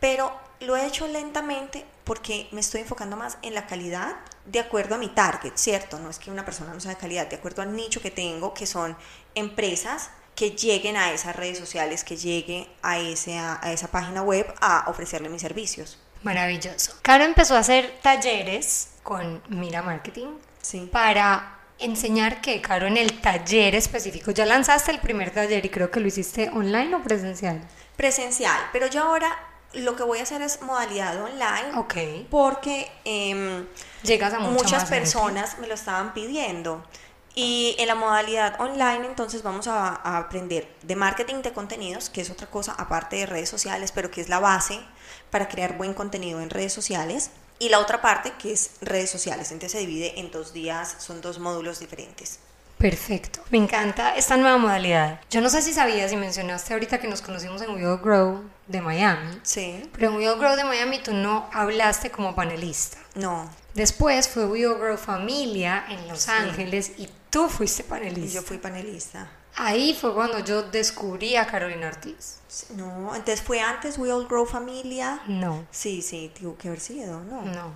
[0.00, 4.94] pero lo he hecho lentamente porque me estoy enfocando más en la calidad de acuerdo
[4.94, 5.98] a mi target, ¿cierto?
[5.98, 8.54] No es que una persona no sea de calidad, de acuerdo al nicho que tengo,
[8.54, 8.96] que son
[9.34, 14.52] empresas que lleguen a esas redes sociales, que lleguen a, ese, a esa página web
[14.60, 16.01] a ofrecerle mis servicios.
[16.22, 16.94] Maravilloso.
[17.02, 20.28] Caro empezó a hacer talleres con Mira Marketing
[20.60, 20.88] sí.
[20.92, 24.30] para enseñar qué, Caro, en el taller específico.
[24.30, 27.60] Ya lanzaste el primer taller y creo que lo hiciste online o presencial.
[27.96, 29.36] Presencial, pero yo ahora
[29.74, 31.76] lo que voy a hacer es modalidad online.
[31.76, 32.28] Ok.
[32.30, 33.66] Porque em,
[34.02, 34.96] Llegas a mucha muchas gente.
[34.96, 36.84] personas me lo estaban pidiendo.
[37.34, 42.30] Y en la modalidad online entonces vamos a, aprender de marketing de contenidos, que es
[42.30, 44.80] otra cosa aparte de redes sociales, pero que es la base
[45.30, 47.30] para crear buen contenido en redes sociales.
[47.58, 49.52] Y la otra parte que es redes sociales.
[49.52, 52.40] Entonces se divide en dos días, son dos módulos diferentes.
[52.76, 53.40] Perfecto.
[53.50, 55.20] Me encanta esta nueva modalidad.
[55.30, 58.80] Yo no sé si sabías y mencionaste ahorita que nos conocimos en We Grow de
[58.80, 59.40] Miami.
[59.42, 59.88] Sí.
[59.92, 62.98] Pero en We All Grow de Miami tú no hablaste como panelista.
[63.14, 63.48] No.
[63.74, 68.34] Después fue We All Grow Familia en Los Ángeles y tú fuiste Y panelista.
[68.40, 69.28] yo fui panelista.
[69.56, 72.38] Ahí fue cuando yo descubrí a Carolina Ortiz.
[72.70, 75.20] No, entonces fue antes We All Grow Familia.
[75.26, 77.42] No, Sí, sí, tuvo que haber sido, ¿no?
[77.42, 77.74] no,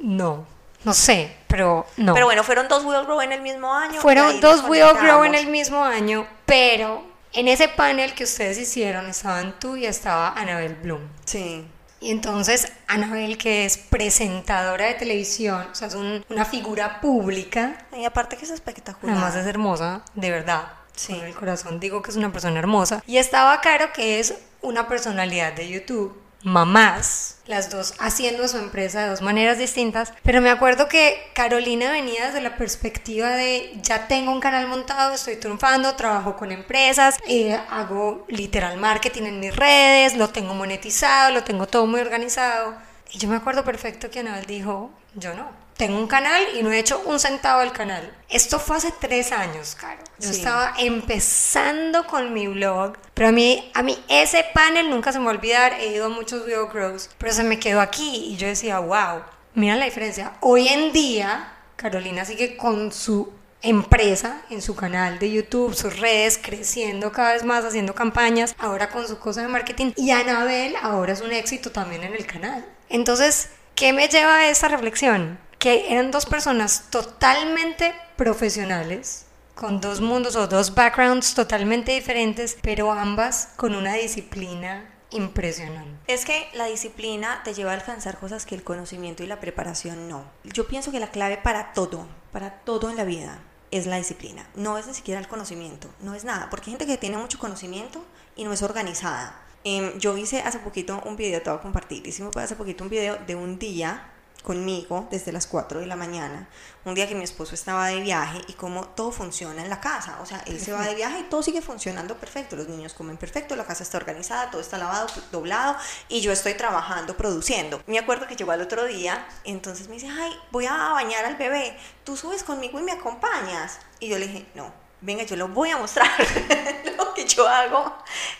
[0.00, 0.46] no,
[0.84, 0.94] ¿no?
[0.94, 2.14] sé, pero no.
[2.14, 4.00] Pero bueno, fueron dos We All Grow en el mismo año.
[4.00, 8.58] Fueron dos We All Grow en el mismo año, pero en ese panel que ustedes
[8.58, 11.02] hicieron estaban tú y estaba Anabel Bloom.
[11.24, 11.64] Sí.
[12.00, 17.86] Y entonces Anabel, que es presentadora de televisión, o sea, es un- una figura pública,
[17.96, 19.14] Y aparte que es espectacular.
[19.16, 20.72] además es hermosa, de verdad.
[20.96, 21.14] Sí.
[21.14, 23.02] Con el corazón digo que es una persona hermosa.
[23.06, 26.14] Y estaba Caro, que es una personalidad de YouTube.
[26.42, 31.90] Mamás, las dos haciendo su empresa de dos maneras distintas, pero me acuerdo que Carolina
[31.90, 37.18] venía desde la perspectiva de ya tengo un canal montado, estoy triunfando, trabajo con empresas,
[37.26, 42.74] eh, hago literal marketing en mis redes, lo tengo monetizado, lo tengo todo muy organizado.
[43.12, 46.70] Y yo me acuerdo perfecto que Anabel dijo, yo no, tengo un canal y no
[46.70, 48.14] he hecho un centavo del canal.
[48.28, 50.02] Esto fue hace tres años, Caro.
[50.18, 50.36] Yo Sí.
[50.36, 55.24] estaba empezando con mi blog, pero a mí, a mí ese panel nunca se me
[55.24, 55.72] va a olvidar.
[55.80, 59.22] He ido a muchos video grows, pero se me quedó aquí y yo decía, wow,
[59.54, 60.32] mira la diferencia.
[60.40, 66.38] Hoy en día, Carolina sigue con su empresa en su canal de YouTube, sus redes,
[66.42, 69.92] creciendo cada vez más, haciendo campañas, ahora con su cosa de marketing.
[69.96, 72.66] Y Anabel ahora es un éxito también en el canal.
[72.90, 75.38] Entonces, ¿qué me lleva a esta reflexión?
[75.60, 82.90] Que eran dos personas totalmente profesionales, con dos mundos o dos backgrounds totalmente diferentes, pero
[82.90, 85.98] ambas con una disciplina impresionante.
[86.06, 90.08] Es que la disciplina te lleva a alcanzar cosas que el conocimiento y la preparación
[90.08, 90.24] no.
[90.44, 93.38] Yo pienso que la clave para todo, para todo en la vida,
[93.70, 94.48] es la disciplina.
[94.54, 96.48] No es ni siquiera el conocimiento, no es nada.
[96.48, 98.02] Porque hay gente que tiene mucho conocimiento
[98.34, 99.38] y no es organizada.
[99.64, 102.06] Em, yo hice hace poquito un video, te voy a compartir.
[102.06, 104.10] Hicimos hace poquito un video de un día
[104.42, 106.48] conmigo desde las 4 de la mañana,
[106.84, 110.18] un día que mi esposo estaba de viaje y cómo todo funciona en la casa,
[110.22, 113.16] o sea, él se va de viaje y todo sigue funcionando perfecto, los niños comen
[113.16, 115.76] perfecto, la casa está organizada, todo está lavado, doblado
[116.08, 117.82] y yo estoy trabajando, produciendo.
[117.86, 121.36] Me acuerdo que llegó al otro día, entonces me dice, ay, voy a bañar al
[121.36, 123.78] bebé, tú subes conmigo y me acompañas.
[123.98, 126.10] Y yo le dije, no, venga, yo lo voy a mostrar
[126.96, 127.94] lo que yo hago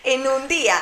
[0.04, 0.76] en un día.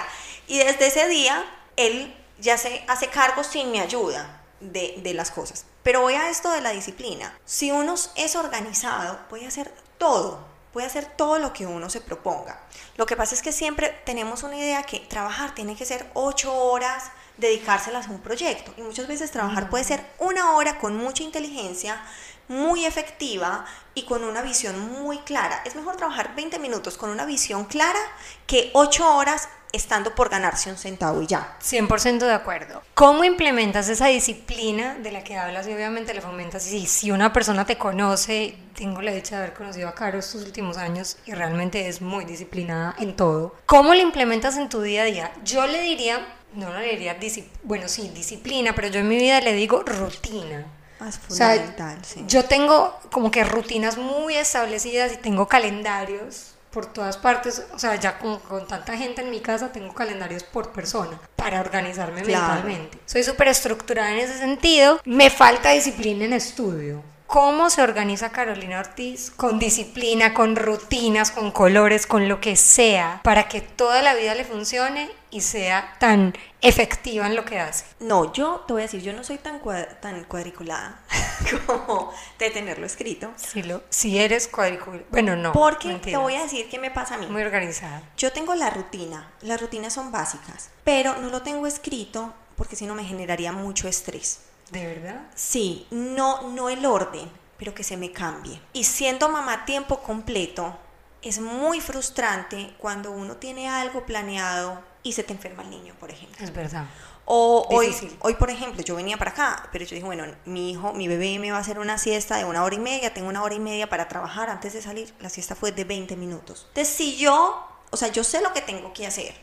[0.47, 1.45] Y desde ese día,
[1.77, 5.65] él ya se hace cargo sin mi ayuda de, las cosas.
[5.83, 7.37] Pero voy a esto de la disciplina.
[7.45, 10.39] Si uno es organizado, puede hacer todo,
[10.73, 12.61] puede hacer todo lo que uno se proponga.
[12.97, 16.55] Lo que pasa es que siempre tenemos una idea que trabajar tiene que ser ocho
[16.55, 17.05] horas,
[17.37, 18.75] dedicárselas a un proyecto.
[18.77, 22.03] Y muchas veces trabajar puede ser una hora con mucha inteligencia,
[22.49, 25.63] muy efectiva y con una visión muy clara.
[25.65, 28.01] Es mejor trabajar 20 minutos con una visión clara
[28.47, 31.57] que 8 horas estando por ganarse un centavo y ya.
[31.63, 32.83] 100% de acuerdo.
[32.95, 36.71] ¿Cómo implementas esa disciplina de la que hablas y obviamente le fomentas?
[36.73, 40.43] Y si una persona te conoce, tengo la dicha de haber conocido a Caro estos
[40.45, 43.55] últimos años y realmente es muy disciplinada en todo.
[43.67, 45.33] ¿Cómo lo implementas en tu día a día?
[45.45, 47.17] Yo le diría, no le diría,
[47.63, 50.67] bueno, sí, disciplina, pero yo en mi vida le digo rutina.
[51.07, 52.25] Es O sea, fundamental, sí.
[52.27, 57.95] yo tengo como que rutinas muy establecidas y tengo calendarios por todas partes, o sea,
[57.97, 62.55] ya con, con tanta gente en mi casa tengo calendarios por persona para organizarme Claro.
[62.55, 62.99] mentalmente.
[63.07, 67.03] Soy súper estructurada en ese sentido, me falta disciplina en estudio.
[67.29, 69.31] ¿Cómo se organiza Carolina Ortiz?
[69.31, 74.35] Con disciplina, con rutinas, con colores, con lo que sea, para que toda la vida
[74.35, 77.85] le funcione y sea tan efectiva en lo que hace.
[78.01, 81.03] No, yo te voy a decir, yo no soy tan, cua- tan cuadriculada
[81.67, 83.31] como de tenerlo escrito.
[83.37, 85.05] Si, lo, si eres cuadriculada.
[85.11, 85.53] Bueno, no.
[85.53, 86.17] Porque mentira.
[86.19, 87.27] te voy a decir qué me pasa a mí.
[87.27, 88.01] Muy organizada.
[88.17, 92.87] Yo tengo la rutina, las rutinas son básicas, pero no lo tengo escrito porque si
[92.87, 94.41] no me generaría mucho estrés.
[94.71, 95.23] ¿De verdad?
[95.35, 98.61] Sí, no, no el orden, pero que se me cambie.
[98.73, 100.77] Y siendo mamá tiempo completo,
[101.23, 106.11] es muy frustrante cuando uno tiene algo planeado y se te enferma el niño, por
[106.11, 106.45] ejemplo.
[106.45, 106.87] Es verdad.
[107.25, 110.95] O hoy, hoy, por ejemplo, yo venía para acá, pero yo dije, bueno, mi hijo,
[110.95, 113.43] mi bebé me va a hacer una siesta de una hora y media, tengo una
[113.43, 115.13] hora y media para trabajar antes de salir.
[115.21, 116.67] La siesta fue de 20 minutos.
[116.69, 119.35] Entonces, si yo, o sea, yo sé lo que tengo que hacer,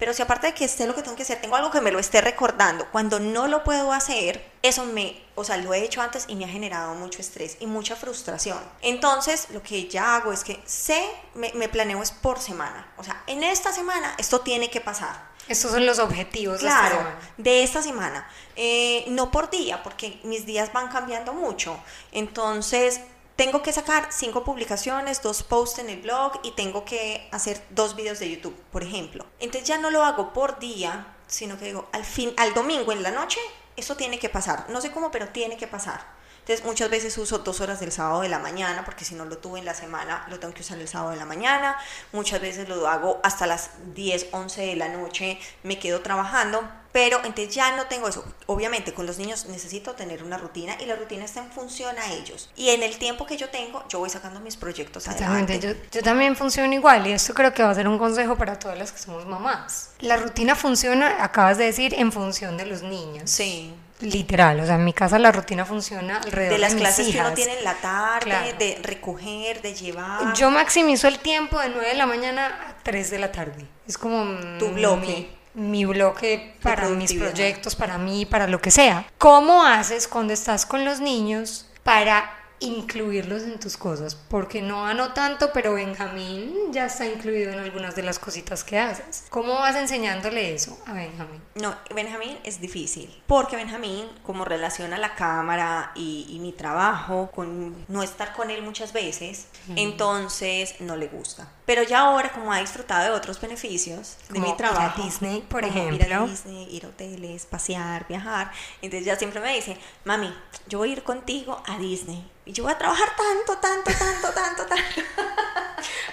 [0.00, 1.92] pero si aparte de que sé lo que tengo que hacer, tengo algo que me
[1.92, 6.02] lo esté recordando, cuando no lo puedo hacer, eso me, o sea, lo he hecho
[6.02, 8.58] antes y me ha generado mucho estrés y mucha frustración.
[8.82, 12.92] Entonces, lo que ya hago es que sé, me, me planeo es por semana.
[12.96, 15.30] O sea, en esta semana esto tiene que pasar.
[15.48, 17.18] Estos son los objetivos de esta Claro, semana.
[17.36, 18.28] de esta semana.
[18.56, 21.78] Eh, no por día, porque mis días van cambiando mucho.
[22.12, 23.00] Entonces,
[23.40, 27.96] tengo que sacar cinco publicaciones, dos posts en el blog y tengo que hacer dos
[27.96, 29.24] videos de YouTube, por ejemplo.
[29.38, 33.02] Entonces ya no lo hago por día, sino que digo, al fin, al domingo en
[33.02, 33.40] la noche,
[33.78, 34.66] eso tiene que pasar.
[34.68, 36.19] No sé cómo, pero tiene que pasar.
[36.50, 39.38] Entonces muchas veces uso dos horas del sábado de la mañana, porque si no lo
[39.38, 41.76] tuve en la semana, lo tengo que usar el sábado de la mañana.
[42.10, 47.18] Muchas veces lo hago hasta las 10, 11 de la noche, me quedo trabajando, pero
[47.18, 48.24] entonces ya no tengo eso.
[48.46, 52.12] Obviamente con los niños necesito tener una rutina y la rutina está en función a
[52.14, 52.50] ellos.
[52.56, 55.88] Y en el tiempo que yo tengo, yo voy sacando mis proyectos Exactamente, adelante.
[55.92, 58.58] yo, yo también funciono igual y esto creo que va a ser un consejo para
[58.58, 59.90] todas las que somos mamás.
[60.00, 63.30] La rutina funciona, acabas de decir, en función de los niños.
[63.30, 63.72] Sí.
[64.00, 67.12] Literal, o sea, en mi casa la rutina funciona alrededor De las mis clases que
[67.12, 67.34] uno hijas.
[67.34, 68.56] tiene en la tarde, Claro.
[68.58, 70.32] de recoger, de llevar.
[70.34, 73.66] Yo maximizo el tiempo de 9 de la mañana a 3 de la tarde.
[73.86, 74.24] Es como
[74.58, 75.28] Tu bloque.
[75.54, 79.04] Mi, mi bloque para mis proyectos, para mí, para lo que sea.
[79.18, 82.30] ¿Cómo haces cuando estás con los niños para
[82.60, 84.14] incluirlos en tus cosas?
[84.14, 88.78] Porque no ano tanto, pero Benjamín ya está incluido en algunas de las cositas que
[88.78, 89.24] haces.
[89.30, 91.42] ¿Cómo vas enseñándole eso a Benjamín?
[91.56, 97.84] No, Benjamín es difícil, porque Benjamín, como relaciona la cámara y, y mi trabajo, con
[97.88, 99.46] no estar con él muchas veces,
[99.76, 101.48] entonces no le gusta.
[101.66, 105.40] Pero ya ahora, como ha disfrutado de otros beneficios de mi ir a trabajo, Disney,
[105.48, 106.26] por como Ir a ejemplo.
[106.26, 108.50] Disney, ir a hoteles, pasear, viajar,
[108.82, 110.34] entonces ya siempre me dice, mami,
[110.68, 112.28] yo voy a ir contigo a Disney.
[112.50, 115.02] Y yo voy a trabajar tanto, tanto, tanto, tanto, tanto.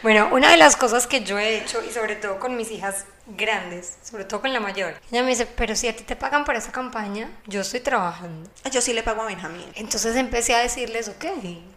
[0.03, 3.05] Bueno, una de las cosas que yo he hecho, y sobre todo con mis hijas
[3.25, 6.45] grandes, sobre todo con la mayor, ella me dice, pero si a ti te pagan
[6.45, 8.47] por esa campaña, yo estoy trabajando.
[8.71, 9.65] Yo sí le pago a Benjamín.
[9.73, 11.25] Entonces empecé a decirles, ok,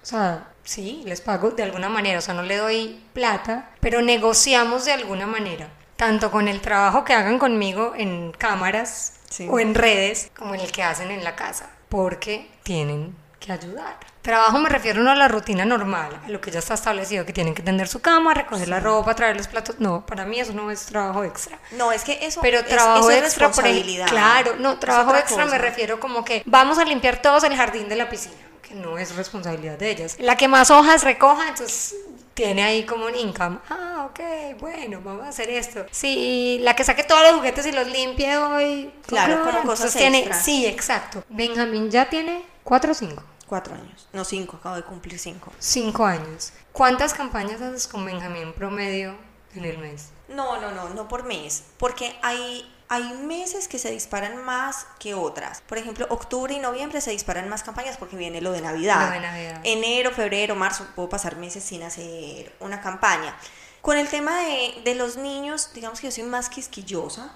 [0.03, 4.03] o sea, sí, les pago de alguna manera, o sea, no le doy plata, pero
[4.03, 9.49] negociamos de alguna manera, tanto con el trabajo que hagan conmigo en cámaras Sí.
[9.51, 14.10] o en redes, como en el que hacen en la casa, porque tienen que ayudar.
[14.23, 17.33] Trabajo me refiero no a la rutina normal, a lo que ya está establecido, que
[17.33, 19.77] tienen que tender su cama, recoger la ropa, traer los platos.
[19.79, 21.59] No, para mí eso no es trabajo extra.
[21.73, 24.09] No, es que eso Pero es, trabajo eso es extra, por ejemplo, responsabilidad.
[24.09, 27.89] claro, no, Es trabajo extra me refiero como que vamos a limpiar todos el jardín
[27.89, 30.17] de la piscina, que no es responsabilidad de ellas.
[30.19, 31.95] La que más hojas recoja, entonces
[32.35, 33.59] tiene ahí como un income.
[33.71, 35.87] Ah, ok, bueno, vamos a hacer esto.
[35.91, 38.93] Sí, la que saque todos los juguetes y los limpie hoy.
[39.07, 40.45] Claro, como entonces cosas tiene, extras.
[40.45, 41.25] Sí, exacto.
[41.31, 43.23] Benjamín ya tiene cuatro o cinco.
[43.51, 44.09] Cuatro años.
[44.13, 44.57] No, cinco.
[44.59, 45.53] Acabo de cumplir cinco.
[45.59, 46.53] Cinco años.
[46.73, 49.17] ¿Cuántas campañas haces con Benjamín promedio
[49.57, 50.11] en el mes?
[50.29, 51.65] No, no, no, no por mes.
[51.77, 55.63] Porque hay, hay meses que se disparan más que otras.
[55.63, 59.09] Por ejemplo, octubre y noviembre se disparan más campañas porque viene lo de Navidad.
[59.09, 59.61] Lo de Navidad.
[59.65, 63.37] Enero, febrero, marzo, puedo pasar meses sin hacer una campaña.
[63.83, 67.33] Con el tema de, de los niños, digamos que yo soy más quisquillosa.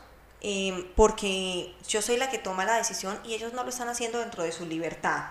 [0.47, 4.21] eh, porque yo soy la que toma la decisión y ellos no lo están haciendo
[4.21, 5.25] dentro de su libertad.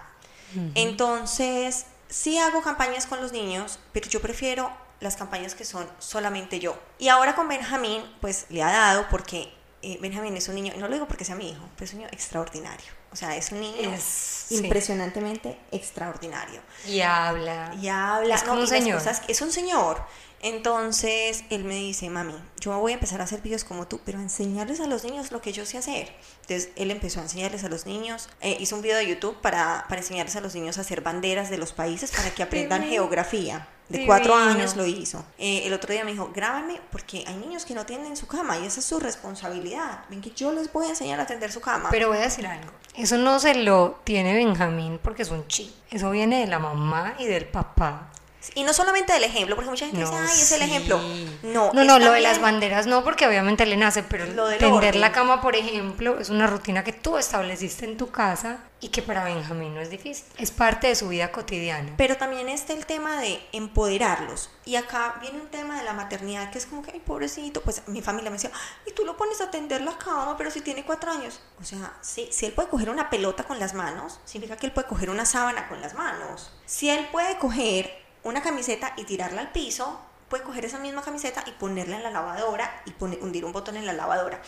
[0.75, 6.59] Entonces, sí hago campañas con los niños, pero yo prefiero las campañas que son solamente
[6.59, 6.77] yo.
[6.99, 10.87] Y ahora con Benjamín, pues le ha dado porque eh, Benjamín es un niño, no
[10.87, 12.85] lo digo porque sea mi hijo, pero es un niño extraordinario.
[13.11, 14.55] O sea, es un niño Es- sí.
[14.57, 16.61] impresionantemente extraordinario.
[16.87, 17.75] Y habla.
[17.79, 18.97] Y habla, Es como no, un señor.
[18.99, 20.01] cosas- es un señor.
[20.43, 24.19] Entonces él me dice, mami, yo voy a empezar a hacer videos como tú, pero
[24.19, 26.13] a enseñarles a los niños lo que yo sé hacer.
[26.41, 29.85] Entonces él empezó a enseñarles a los niños, eh, hizo un video de YouTube para,
[29.87, 33.03] para enseñarles a los niños a hacer banderas de los países para que aprendan Divino.
[33.03, 33.69] geografía.
[33.87, 35.23] De cuatro años lo hizo.
[35.37, 38.57] Eh, el otro día me dijo, grábame porque hay niños que no tienen su cama
[38.57, 40.05] y esa es su responsabilidad.
[40.09, 41.89] Ven que yo les voy a enseñar a tender su cama.
[41.91, 42.71] Pero voy a decir algo.
[42.95, 45.73] Eso no se lo tiene Benjamín porque es un chip.
[45.91, 48.09] Eso viene de la mamá y del papá.
[48.55, 50.63] Y no solamente del ejemplo, porque mucha gente No, dice, ay, es el sí.
[50.65, 50.99] ejemplo.
[51.43, 54.71] No, no, no, lo de las banderas no, porque obviamente le nace, pero Lo tender
[54.71, 55.01] orden.
[55.01, 59.01] la cama, por ejemplo, es una rutina que tú estableciste en tu casa y que
[59.01, 60.25] para Benjamín no es difícil.
[60.37, 61.93] Es parte de su vida cotidiana.
[61.97, 64.49] Pero también está el tema de empoderarlos.
[64.65, 67.81] Y acá viene un tema de la maternidad que es como que, ay, pobrecito, pues
[67.87, 68.51] mi familia me decía,
[68.85, 71.39] y tú lo pones a tender la cama, pero si tiene cuatro años.
[71.61, 74.71] O sea, sí, si él puede coger una pelota con las manos, significa que él
[74.73, 76.51] puede coger una sábana con las manos.
[76.65, 81.43] Si él puede coger una camiseta y tirarla al piso, puede coger esa misma camiseta
[81.45, 84.41] y ponerla en la lavadora y hundir un botón en la lavadora.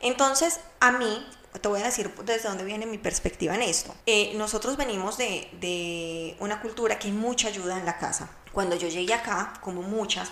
[0.00, 1.26] Entonces, a mí,
[1.60, 3.94] te voy a decir desde dónde viene mi perspectiva en esto.
[4.06, 8.30] Eh, nosotros venimos de, de una cultura que hay mucha ayuda en la casa.
[8.52, 10.30] Cuando yo llegué acá, como muchas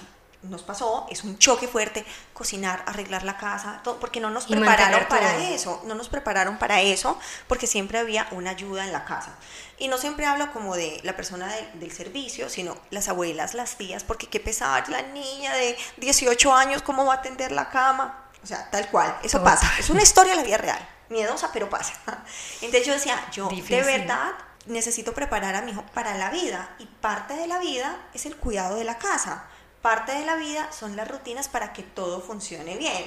[0.48, 5.06] nos pasó, es un choque fuerte, cocinar, arreglar la casa, todo, porque no nos prepararon
[5.08, 5.42] para todo.
[5.42, 7.18] eso, no nos prepararon para eso,
[7.48, 9.34] porque siempre había una ayuda en la casa.
[9.78, 13.76] Y no siempre hablo como de la persona del- del servicio, sino las abuelas, las
[13.76, 18.20] tías, porque qué pesar, la niña de 18 años, ¿cómo va a atender la cama?
[18.42, 21.70] O sea, tal cual, eso pasa, es una historia de la vida real, miedosa, pero
[21.70, 21.94] pasa.
[22.60, 23.76] Entonces yo decía, yo Difícil.
[23.76, 24.32] de verdad
[24.66, 28.36] necesito preparar a mi hijo para la vida y parte de la vida es el
[28.36, 29.44] cuidado de la casa.
[29.84, 33.04] Parte de la vida son las rutinas para que todo funcione bien.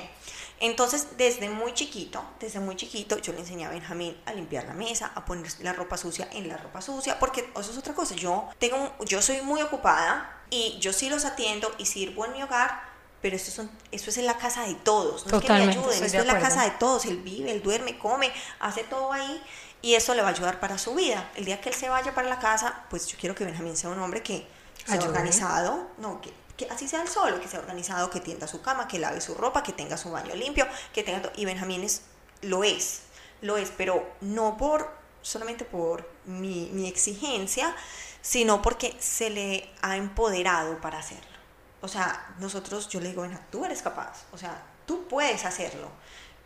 [0.59, 4.75] Entonces, desde muy chiquito, desde muy chiquito, yo le enseñé a Benjamín a limpiar la
[4.75, 8.13] mesa, a poner la ropa sucia en la ropa sucia, porque eso es otra cosa.
[8.13, 12.43] Yo tengo, yo soy muy ocupada y yo sí los atiendo y sirvo en mi
[12.43, 12.79] hogar,
[13.23, 15.25] pero esto, son, esto es en la casa de todos.
[15.25, 17.05] No Totalmente, es que me ayuden, esto es la casa de todos.
[17.05, 19.43] Él vive, él duerme, come, hace todo ahí
[19.81, 21.27] y eso le va a ayudar para su vida.
[21.33, 23.89] El día que él se vaya para la casa, pues yo quiero que Benjamín sea
[23.89, 24.47] un hombre que
[24.85, 25.07] sea Ayude.
[25.07, 28.87] organizado, no, que, que así sea él solo, que sea organizado, que tienda su cama,
[28.87, 31.31] que lave su ropa, que tenga su baño limpio, que tenga todo.
[31.35, 32.01] Y Benjamín es,
[32.41, 33.03] lo es,
[33.41, 34.91] lo es, pero no por
[35.21, 37.75] solamente por mi, mi exigencia,
[38.21, 41.37] sino porque se le ha empoderado para hacerlo.
[41.81, 45.89] O sea, nosotros, yo le digo, Benja, tú eres capaz, o sea, tú puedes hacerlo.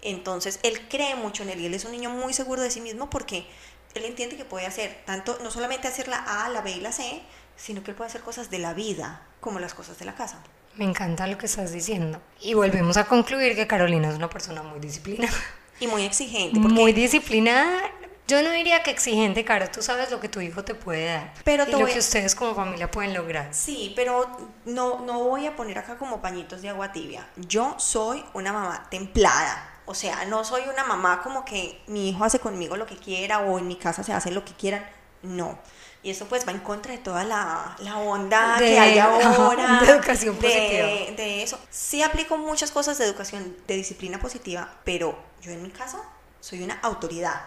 [0.01, 2.82] Entonces, él cree mucho en él y él es un niño muy seguro de sí
[2.82, 3.47] mismo porque
[3.93, 6.91] él entiende que puede hacer tanto, no solamente hacer la A, la B y la
[6.91, 7.22] C,
[7.62, 10.39] sino que él puede hacer cosas de la vida, como las cosas de la casa.
[10.76, 12.22] Me encanta lo que estás diciendo.
[12.39, 15.38] Y volvemos a concluir que Carolina es una persona muy disciplinada.
[15.80, 16.59] Y muy exigente.
[16.59, 17.82] Porque, Muy disciplinada.
[18.28, 19.70] Yo no diría que exigente, Caro.
[19.70, 21.34] Tú sabes lo que tu hijo te puede dar.
[21.43, 23.49] Pero y lo voy que ustedes como familia pueden lograr.
[23.51, 27.28] Sí, pero no, no voy a poner acá como pañitos de agua tibia.
[27.36, 29.82] Yo soy una mamá templada.
[29.86, 33.39] O sea, no soy una mamá como que mi hijo hace conmigo lo que quiera
[33.39, 34.86] o en mi casa se hace lo que quieran.
[35.24, 35.59] No.
[36.03, 39.79] Y eso pues va en contra de toda la, la onda De- que hay ahora.
[39.81, 40.87] de educación positiva.
[41.15, 41.59] De eso.
[41.69, 45.99] Sí aplico muchas cosas de educación, de disciplina positiva, pero yo en mi casa
[46.39, 47.39] soy una autoridad.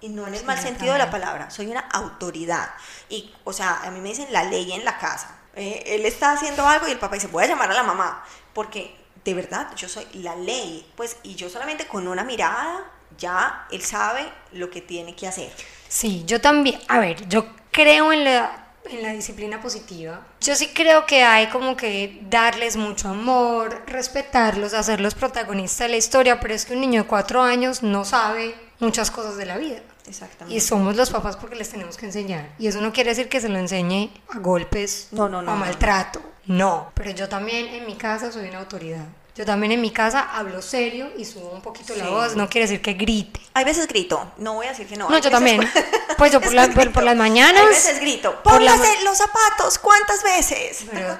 [0.00, 2.70] Y no en el Sí, mal sentido de la palabra, soy una autoridad.
[3.08, 5.36] Y, o sea, a mí me dicen la ley en la casa.
[5.54, 8.24] Eh, él está haciendo algo y el papá dice, voy a llamar a la mamá.
[8.54, 10.90] Porque de verdad, yo soy la ley.
[10.96, 15.52] Pues, y yo solamente con una mirada, ya él sabe lo que tiene que hacer.
[15.90, 16.78] Sí, yo también.
[16.88, 20.20] A ver, yo creo en la, en la disciplina positiva.
[20.40, 25.96] Yo sí creo que hay como que darles mucho amor, respetarlos, hacerlos protagonistas de la
[25.96, 29.58] historia, pero es que un niño de cuatro años no sabe muchas cosas de la
[29.58, 29.80] vida.
[30.06, 30.56] Exactamente.
[30.56, 32.50] Y somos los papás porque les tenemos que enseñar.
[32.58, 35.54] Y eso no quiere decir que se lo enseñe a golpes No, no, no, a
[35.54, 35.60] no.
[35.60, 36.22] maltrato.
[36.46, 39.04] No, pero yo también en mi casa soy una autoridad.
[39.36, 42.36] Yo también en mi casa hablo serio y subo un poquito la voz.
[42.36, 43.40] No quiere decir que grite.
[43.54, 45.08] Hay veces grito, no voy a decir que no.
[45.08, 45.60] No, yo también.
[46.18, 47.62] Pues yo por, la- por- las mañanas.
[47.62, 50.84] Hay veces grito, la póngase los zapatos, ¿cuántas veces?
[50.92, 51.16] Pero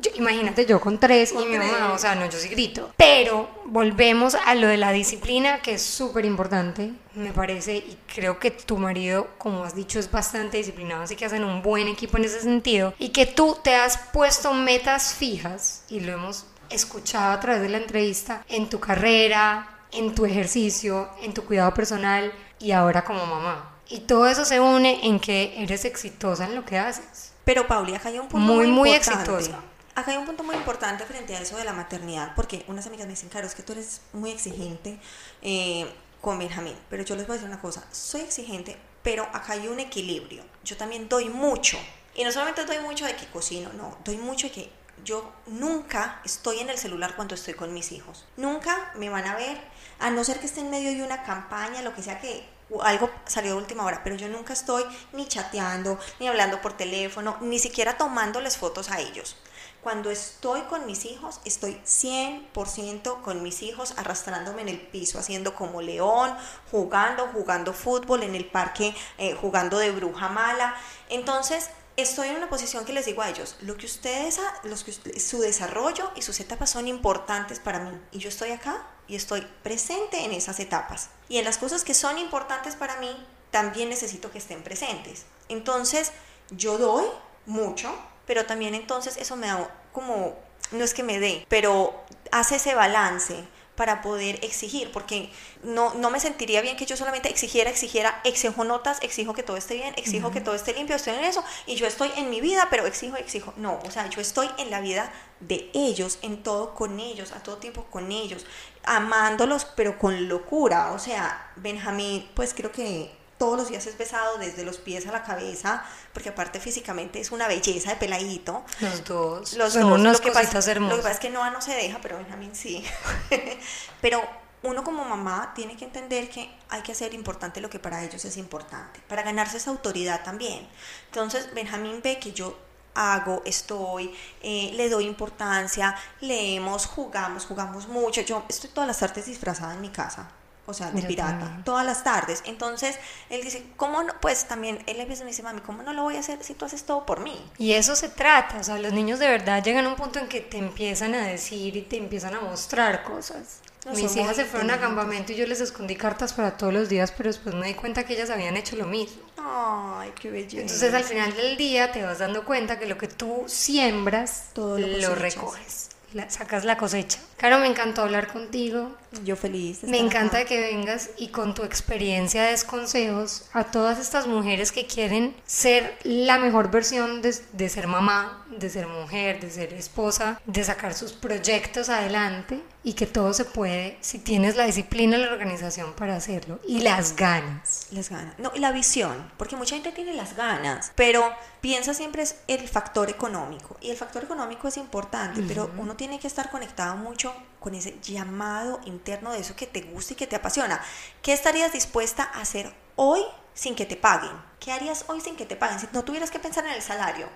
[0.00, 1.82] yo- imagínate yo con tres y Con mi mamá, tres.
[1.92, 2.90] o sea, no, yo sí grito.
[2.96, 8.40] Pero volvemos a lo de la disciplina, que es súper importante, me parece, y creo
[8.40, 12.16] que tu marido, como has dicho, es bastante disciplinado, así que hacen un buen equipo
[12.16, 17.32] en ese sentido, y que tú te has puesto metas fijas, y lo hemos escuchado
[17.32, 22.32] a través de la entrevista, en tu carrera, en tu ejercicio, en tu cuidado personal
[22.58, 23.76] y ahora como mamá.
[23.88, 27.32] Y todo eso se une en que eres exitosa en lo que haces.
[27.44, 29.60] Pero Pauli, acá hay un punto Muy, muy, muy exitosa.
[29.96, 33.06] Acá hay un punto muy importante frente a eso de la maternidad, porque unas amigas
[33.06, 35.00] me dicen, claro, es que tú eres muy exigente
[35.42, 39.54] eh, con Benjamín, pero yo les voy a decir una cosa, soy exigente, pero acá
[39.54, 40.44] hay un equilibrio.
[40.64, 41.76] Yo también doy mucho,
[42.14, 44.70] y no solamente doy mucho de que cocino, no, doy mucho de que
[45.04, 48.26] yo nunca estoy en el celular cuando estoy con mis hijos.
[48.36, 49.60] Nunca me van a ver,
[49.98, 52.48] a no ser que esté en medio de una campaña, lo que sea que
[52.82, 57.36] algo salió de última hora, pero yo nunca estoy ni chateando, ni hablando por teléfono,
[57.40, 59.36] ni siquiera tomándoles fotos a ellos.
[59.82, 65.54] Cuando estoy con mis hijos, estoy 100% con mis hijos, arrastrándome en el piso, haciendo
[65.54, 66.36] como león,
[66.70, 70.76] jugando, jugando fútbol en el parque, eh, jugando de bruja mala.
[71.08, 71.70] Entonces,
[72.00, 75.40] estoy en una posición que les digo a ellos, lo que ustedes, los que su
[75.40, 77.98] desarrollo y sus etapas son importantes para mí.
[78.12, 81.10] Y yo estoy acá y estoy presente en esas etapas.
[81.28, 83.10] Y en las cosas que son importantes para mí,
[83.50, 85.26] también necesito que estén presentes.
[85.48, 86.12] Entonces,
[86.50, 87.04] yo doy
[87.46, 87.92] mucho,
[88.26, 90.36] pero también entonces eso me da como,
[90.70, 93.44] no es que me dé, pero hace ese balance.
[93.76, 95.30] Para poder exigir, porque
[95.62, 99.56] no, no me sentiría bien que yo solamente exigiera, exigiera, exijo notas, exijo que todo
[99.56, 102.40] esté bien, exijo que todo esté limpio, estoy en eso, y yo estoy en mi
[102.40, 103.54] vida, pero exijo, exijo.
[103.56, 105.10] No, o sea, yo estoy en la vida
[105.40, 108.44] de ellos, en todo con ellos, a todo tiempo con ellos,
[108.84, 110.92] amándolos, pero con locura.
[110.92, 113.10] O sea, Benjamín, pues creo que
[113.40, 115.82] todos los días es besado desde los pies a la cabeza,
[116.12, 118.62] porque aparte físicamente es una belleza de peladito.
[118.80, 119.54] Los dos.
[119.54, 119.98] Los Son dos.
[119.98, 122.54] unas lo, que pasa, lo que pasa es que Noah no se deja, pero Benjamín
[122.54, 122.84] sí.
[124.02, 124.22] pero
[124.62, 128.22] uno como mamá tiene que entender que hay que hacer importante lo que para ellos
[128.26, 130.68] es importante, para ganarse esa autoridad también.
[131.06, 132.58] Entonces Benjamín ve que yo
[132.94, 138.20] hago, estoy, eh, le doy importancia, leemos, jugamos, jugamos mucho.
[138.20, 140.30] Yo estoy todas las tardes disfrazada en mi casa.
[140.70, 141.64] O sea, de Yo pirata, también.
[141.64, 142.42] todas las tardes.
[142.46, 142.96] Entonces,
[143.28, 144.12] él dice, ¿cómo no?
[144.20, 146.54] Pues también, él a veces me dice, mami, ¿cómo no lo voy a hacer si
[146.54, 147.36] tú haces todo por mí?
[147.58, 150.28] Y eso se trata, o sea, los niños de verdad llegan a un punto en
[150.28, 153.60] que te empiezan a decir y te empiezan a mostrar cosas.
[153.86, 156.90] No, Mis hijas se fueron a campamento y yo les escondí cartas para todos los
[156.90, 159.22] días, pero después me di cuenta que ellas habían hecho lo mismo.
[159.38, 160.60] Ay, qué belleza.
[160.60, 164.78] Entonces al final del día te vas dando cuenta que lo que tú siembras Todo
[164.78, 167.20] lo lo, recoges, la- sacas la cosecha.
[167.40, 168.94] Caro, me encantó hablar contigo.
[169.24, 169.82] Yo feliz.
[169.84, 170.46] Me encanta acá.
[170.46, 175.96] que vengas y con tu experiencia des consejos a todas estas mujeres que quieren ser
[176.04, 180.92] la mejor versión de, de ser mamá, de ser mujer, de ser esposa, de sacar
[180.92, 185.92] sus proyectos adelante y que todo se puede si tienes la disciplina y la organización
[185.94, 187.88] para hacerlo y las ganas.
[187.90, 188.38] Las ganas.
[188.38, 191.24] No, y la visión, porque mucha gente tiene las ganas, pero
[191.60, 193.76] piensa siempre es el factor económico.
[193.80, 197.29] Y el factor económico es importante, pero uno tiene que estar conectado mucho
[197.60, 200.82] con ese llamado interno de eso que te gusta y que te apasiona.
[201.22, 203.20] ¿Qué estarías dispuesta a hacer hoy
[203.54, 204.32] sin que te paguen?
[204.58, 205.78] ¿Qué harías hoy sin que te paguen?
[205.78, 207.28] Si no tuvieras que pensar en el salario,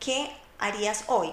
[0.00, 1.30] ¿qué harías hoy?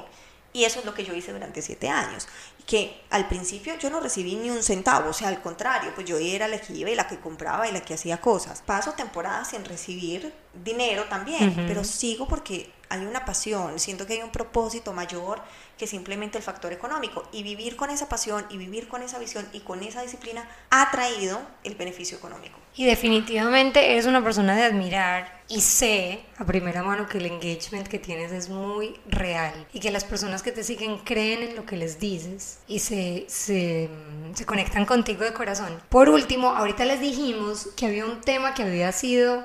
[0.54, 2.28] Y eso es lo que yo hice durante siete años.
[2.68, 6.18] Que al principio yo no recibí ni un centavo, o sea, al contrario, pues yo
[6.18, 8.62] era la que iba y la que compraba y la que hacía cosas.
[8.62, 14.22] Paso temporadas sin recibir dinero también, pero sigo porque hay una pasión, siento que hay
[14.22, 15.42] un propósito mayor
[15.78, 17.28] que simplemente el factor económico.
[17.32, 20.92] Y vivir con esa pasión y vivir con esa visión y con esa disciplina ha
[20.92, 22.60] traído el beneficio económico.
[22.76, 27.88] Y definitivamente eres una persona de admirar y sé a primera mano que el engagement
[27.88, 31.66] que tienes es muy real y que las personas que te siguen creen en lo
[31.66, 33.90] que les dices y se, se,
[34.34, 35.82] se conectan contigo de corazón.
[35.90, 39.44] Por último, ahorita les dijimos que había un tema que había sido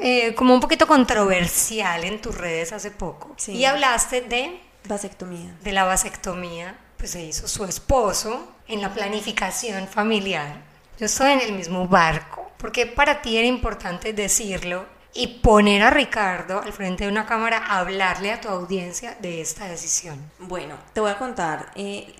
[0.00, 3.52] eh, como un poquito controversial en tus redes hace poco Sí.
[3.52, 5.54] y hablaste de Vasectomía.
[5.62, 10.62] de la vasectomía, pues se hizo su esposo en la planificación familiar.
[10.98, 14.86] Yo estoy en el mismo barco, porque para ti era importante decirlo
[15.16, 19.40] y poner a Ricardo al frente de una cámara a hablarle a tu audiencia de
[19.40, 20.30] esta decisión.
[20.38, 21.70] Bueno, te voy a contar.
[21.74, 22.14] eh,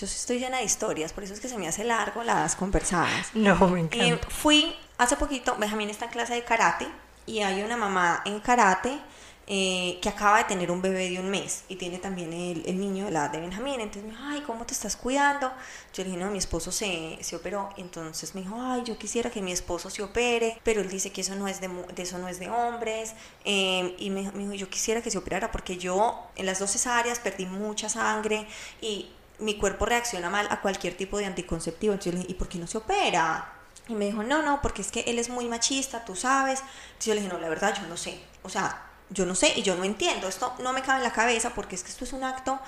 [0.00, 3.30] yo estoy llena de historias, por eso es que se me hace largo las conversadas.
[3.34, 4.06] No, me encanta.
[4.06, 6.88] Eh, fui hace poquito, Benjamín está en clase de karate
[7.26, 8.98] y hay una mamá en karate
[9.50, 12.78] eh, que acaba de tener un bebé de un mes y tiene también el, el
[12.78, 13.80] niño de la edad de Benjamín.
[13.80, 15.50] Entonces me dijo, ay, ¿cómo te estás cuidando?
[15.94, 17.70] Yo le dije, no, mi esposo se, se operó.
[17.78, 21.22] Entonces me dijo, ay, yo quisiera que mi esposo se opere, pero él dice que
[21.22, 23.14] eso no es de, de eso no es de hombres.
[23.46, 26.70] Eh, y me, me dijo, yo quisiera que se operara porque yo en las dos
[26.72, 28.46] cesáreas perdí mucha sangre
[28.82, 31.94] y mi cuerpo reacciona mal a cualquier tipo de anticonceptivo.
[31.94, 33.54] Entonces yo le dije, ¿y por qué no se opera?
[33.88, 36.60] Y me dijo, no, no, porque es que él es muy machista, tú sabes.
[36.60, 38.20] Entonces yo le dije, no, la verdad, yo no sé.
[38.42, 40.28] O sea, yo no sé y yo no entiendo.
[40.28, 42.58] Esto no me cabe en la cabeza porque es que esto es un acto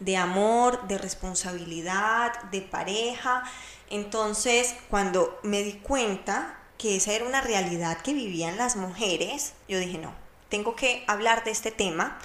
[0.00, 3.44] de amor, de responsabilidad, de pareja.
[3.90, 9.78] Entonces, cuando me di cuenta que esa era una realidad que vivían las mujeres, yo
[9.78, 10.12] dije, no,
[10.48, 12.18] tengo que hablar de este tema,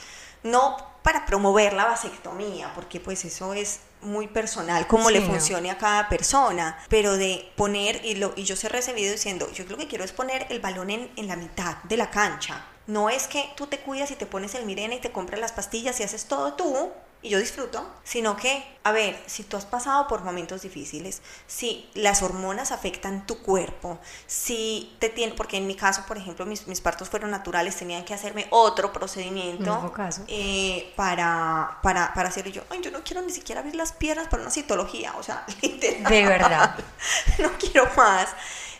[0.43, 5.27] no para promover la vasectomía, porque pues eso es muy personal, cómo Sí, le no.
[5.27, 9.49] funcione a cada persona, pero de poner, y, lo, y yo se he recibido diciendo,
[9.51, 12.65] yo lo que quiero es poner el balón en, en la mitad de la cancha.
[12.87, 15.53] No es que tú te cuidas y te pones el mirena y te compras las
[15.53, 16.91] pastillas y haces todo tú,
[17.23, 21.89] y yo disfruto, sino que, a ver, si tú has pasado por momentos difíciles, si
[21.93, 23.97] las hormonas afectan tu cuerpo,
[24.27, 28.03] si te tiene, porque en mi caso, por ejemplo, mis, mis partos fueron naturales, tenían
[28.03, 30.23] que hacerme otro procedimiento caso.
[30.27, 32.49] eh, para, para, para hacerlo.
[32.49, 35.23] Y yo, ay, yo no quiero ni siquiera abrir las piernas para una citología, o
[35.23, 36.11] sea, literal.
[36.11, 36.75] De verdad.
[37.39, 38.29] no quiero más.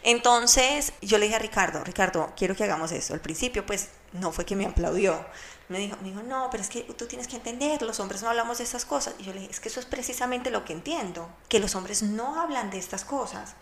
[0.03, 3.13] Entonces yo le dije a Ricardo, Ricardo, quiero que hagamos esto.
[3.13, 5.25] Al principio, pues no fue que me aplaudió.
[5.73, 8.29] Me dijo, me dijo, no, pero es que tú tienes que entender, los hombres no
[8.29, 9.15] hablamos de esas cosas.
[9.17, 12.03] Y yo le dije, es que eso es precisamente lo que entiendo, que los hombres
[12.03, 13.55] no hablan de estas cosas.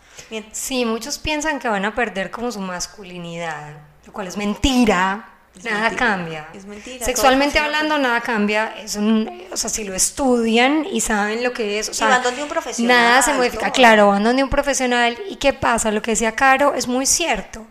[0.52, 3.72] Sí, muchos piensan que van a perder como su masculinidad,
[4.06, 5.28] lo cual es mentira.
[5.56, 6.06] Es nada mentira.
[6.06, 6.48] cambia.
[6.54, 7.04] Es mentira.
[7.04, 8.74] Sexualmente hablando, nada cambia.
[8.78, 12.22] Es un- o sea, si lo estudian y saben lo que es, o sea, van
[12.22, 13.64] donde un profesional, Nada se modifica.
[13.66, 13.72] todo.
[13.72, 15.18] Claro, van donde un profesional.
[15.28, 15.90] ¿Y qué pasa?
[15.90, 17.66] Lo que decía Caro es muy cierto.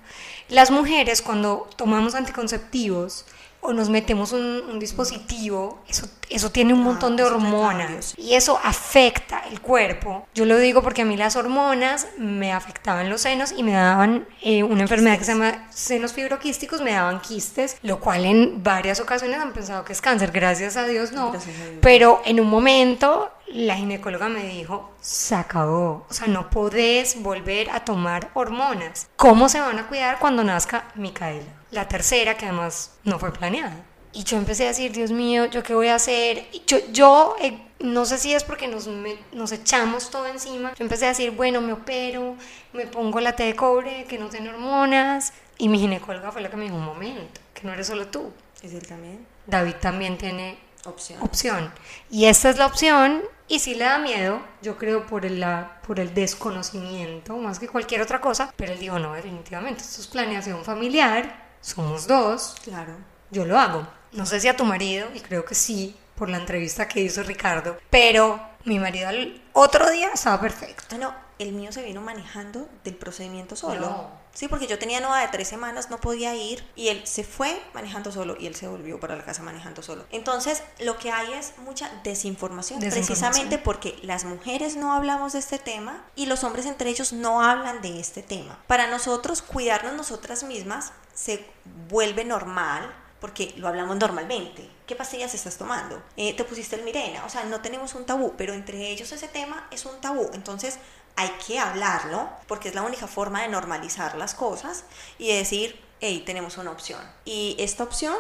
[0.50, 3.26] Las mujeres, cuando tomamos anticonceptivos
[3.62, 8.34] o nos metemos un, un dispositivo, eso, eso tiene un Ah, montón de hormonas y
[8.34, 10.28] eso afecta el cuerpo.
[10.34, 14.28] Yo lo digo porque a mí las hormonas me afectaban los senos y me daban
[14.42, 19.00] eh, una enfermedad que se llama senos fibroquísticos, me daban quistes, lo cual en varias
[19.00, 20.32] ocasiones han pensado que es cáncer.
[20.32, 21.30] Gracias a Dios no.
[21.30, 21.44] A Dios.
[21.82, 27.70] Pero en un momento la ginecóloga me dijo, se acabó, o sea, no podés volver
[27.70, 29.08] a tomar hormonas.
[29.18, 31.61] ¿Cómo se van a cuidar cuando nazca Micaela?
[31.72, 33.86] La tercera, que además no fue planeada.
[34.14, 36.46] Y yo empecé a decir, Dios mío, ¿yo qué voy a hacer?
[36.52, 40.74] Y yo, yo eh, no sé si es porque nos, me- nos echamos todo encima.
[40.78, 42.36] Yo empecé a decir, bueno, me opero,
[42.74, 45.32] me pongo la T de cobre, que no tiene hormonas.
[45.58, 48.34] Y mi ginecóloga fue la que me dijo, un momento, que no eres solo tú.
[48.62, 49.26] Es él también.
[49.48, 51.22] David también tiene Opción.
[51.22, 51.72] opción.
[52.10, 55.80] Y esta es la opción, y si le da miedo, yo creo por el, la,
[55.88, 60.08] por el desconocimiento, más que cualquier otra cosa, pero él dijo, no, definitivamente, esto es
[60.08, 62.94] planeación familiar, somos dos, Claro.
[63.30, 63.88] yo lo hago.
[64.12, 67.24] No sé si a tu marido, y creo que sí, por la entrevista que hizo
[67.24, 70.84] Ricardo, pero mi marido al otro día estaba perfecto.
[70.96, 73.80] Ah, no, el mío se vino manejando del procedimiento solo.
[73.90, 74.22] No.
[74.34, 77.62] Sí, porque yo tenía nueva de tres semanas, no podía ir y él se fue
[77.74, 80.06] manejando solo y él se volvió para la casa manejando solo.
[80.12, 83.30] Entonces, lo que hay es mucha desinformación, Desinformación.
[83.32, 87.42] precisamente porque las mujeres no hablamos de este tema y los hombres entre ellos no
[87.44, 88.58] hablan de este tema.
[88.68, 91.46] Para nosotros, cuidarnos nosotras mismas se
[91.90, 94.68] vuelve normal porque lo hablamos normalmente.
[94.88, 96.02] ¿Qué pastillas estás tomando?
[96.18, 97.24] Eh, ¿Te pusiste el Mirena?
[97.26, 100.32] O sea, no tenemos un tabú, pero entre ellos ese tema es un tabú.
[100.34, 100.80] Entonces
[101.16, 104.84] hay que hablarlo porque es la única forma de normalizar las cosas
[105.20, 107.00] y de decir, hey, tenemos una opción.
[107.24, 108.16] Y esta opción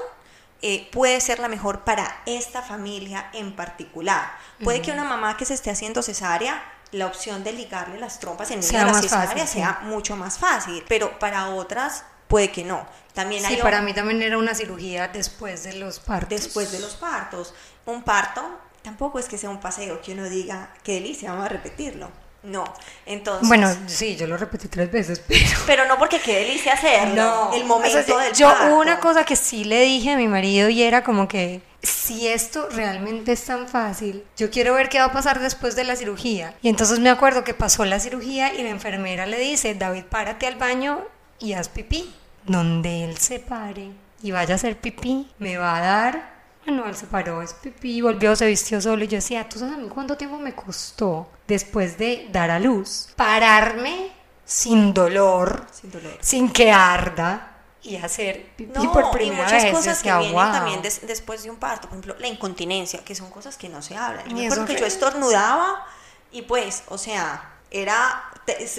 [0.61, 4.37] eh, puede ser la mejor para esta familia en particular.
[4.63, 8.51] Puede que una mamá que se esté haciendo cesárea, la opción de ligarle las trompas
[8.51, 9.53] en medio de la cesárea fácil, sí.
[9.53, 12.87] sea mucho más fácil, pero para otras puede que no.
[13.13, 16.29] También hay Sí, para mí también era una cirugía después de los partos.
[16.29, 17.53] después de los partos.
[17.85, 18.41] Un parto
[18.81, 22.09] tampoco es que sea un paseo que uno diga, qué delicia, vamos a repetirlo.
[22.43, 22.63] No,
[23.05, 23.47] entonces...
[23.47, 25.59] Bueno, sí, yo lo repetí tres veces, pero...
[25.67, 28.75] pero no porque qué delicia hacerlo, el momento o sea, del yo parto.
[28.77, 32.67] una cosa que sí le dije a mi marido y era como que si esto
[32.71, 36.55] realmente es tan fácil, yo quiero ver qué va a pasar después de la cirugía.
[36.63, 40.47] Y entonces me acuerdo que pasó la cirugía y la enfermera le dice, David, párate
[40.47, 41.01] al baño
[41.39, 42.11] y haz pipí.
[42.45, 43.91] Donde él se pare
[44.23, 46.31] y vaya a hacer pipí, me va a dar...
[46.65, 49.73] Bueno, él se paró, es pipí, volvió, se vistió solo y yo decía, ¿tú sabes
[49.73, 53.09] a mí cuánto tiempo me costó después de dar a luz?
[53.15, 54.11] Pararme
[54.45, 56.17] sin dolor, Sin dolor.
[56.21, 57.47] sin que arda
[57.81, 59.73] y hacer pipí No, por y primera muchas vez.
[59.73, 60.51] cosas decía, que vienen "Wow".
[60.51, 63.81] también des- después de un parto, por ejemplo, la incontinencia, que son cosas que no
[63.81, 64.25] se hablan.
[64.25, 65.83] Yo Y me acuerdo que yo estornudaba
[66.31, 68.31] y pues, o sea, era,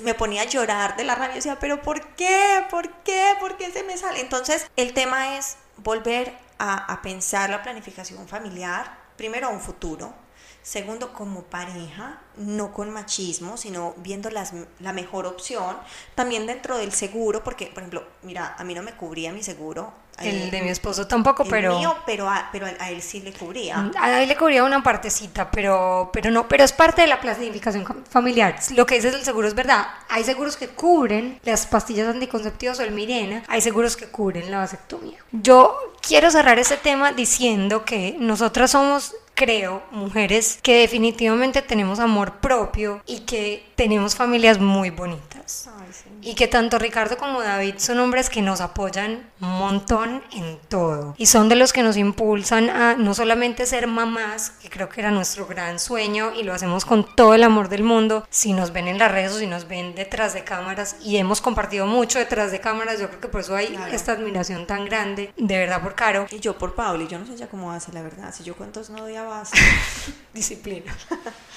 [0.02, 2.64] me ponía a llorar de la rabia decía, pero ¿por qué?
[2.70, 3.34] ¿Por qué?
[3.40, 4.20] ¿Por qué se me sale?
[4.20, 10.14] Entonces, el tema es volver a, a pensar la planificación familiar, primero a un futuro,
[10.62, 15.76] segundo como pareja, no con machismo, sino viendo las, la mejor opción,
[16.14, 19.92] también dentro del seguro, porque, por ejemplo, mira, a mí no me cubría mi seguro.
[20.18, 21.78] El eh, de mi esposo tampoco, el pero...
[21.78, 23.90] mío, pero a, pero a él sí le cubría.
[23.98, 28.04] A él le cubría una partecita, pero, pero no, pero es parte de la planificación
[28.08, 28.56] familiar.
[28.74, 29.86] Lo que dices del seguro es verdad.
[30.08, 34.58] Hay seguros que cubren las pastillas anticonceptivas o el Mirena, hay seguros que cubren la
[34.58, 35.18] vasectomía.
[35.32, 42.34] Yo quiero cerrar este tema diciendo que nosotras somos, creo, mujeres que definitivamente tenemos amor
[42.40, 45.31] propio y que tenemos familias muy bonitas.
[45.78, 46.04] Ay, sí.
[46.22, 51.14] Y que tanto Ricardo como David son hombres que nos apoyan un montón en todo.
[51.18, 55.00] Y son de los que nos impulsan a no solamente ser mamás, que creo que
[55.00, 58.72] era nuestro gran sueño y lo hacemos con todo el amor del mundo, si nos
[58.72, 62.18] ven en las redes o si nos ven detrás de cámaras y hemos compartido mucho
[62.18, 63.92] detrás de cámaras, yo creo que por eso hay Claro.
[63.92, 66.26] esta admiración tan grande, de verdad por Caro.
[66.30, 68.32] Y yo por Pauli, yo no sé ya cómo hace, la verdad.
[68.34, 69.42] Si yo cuántos no odiaba
[70.34, 70.94] disciplina.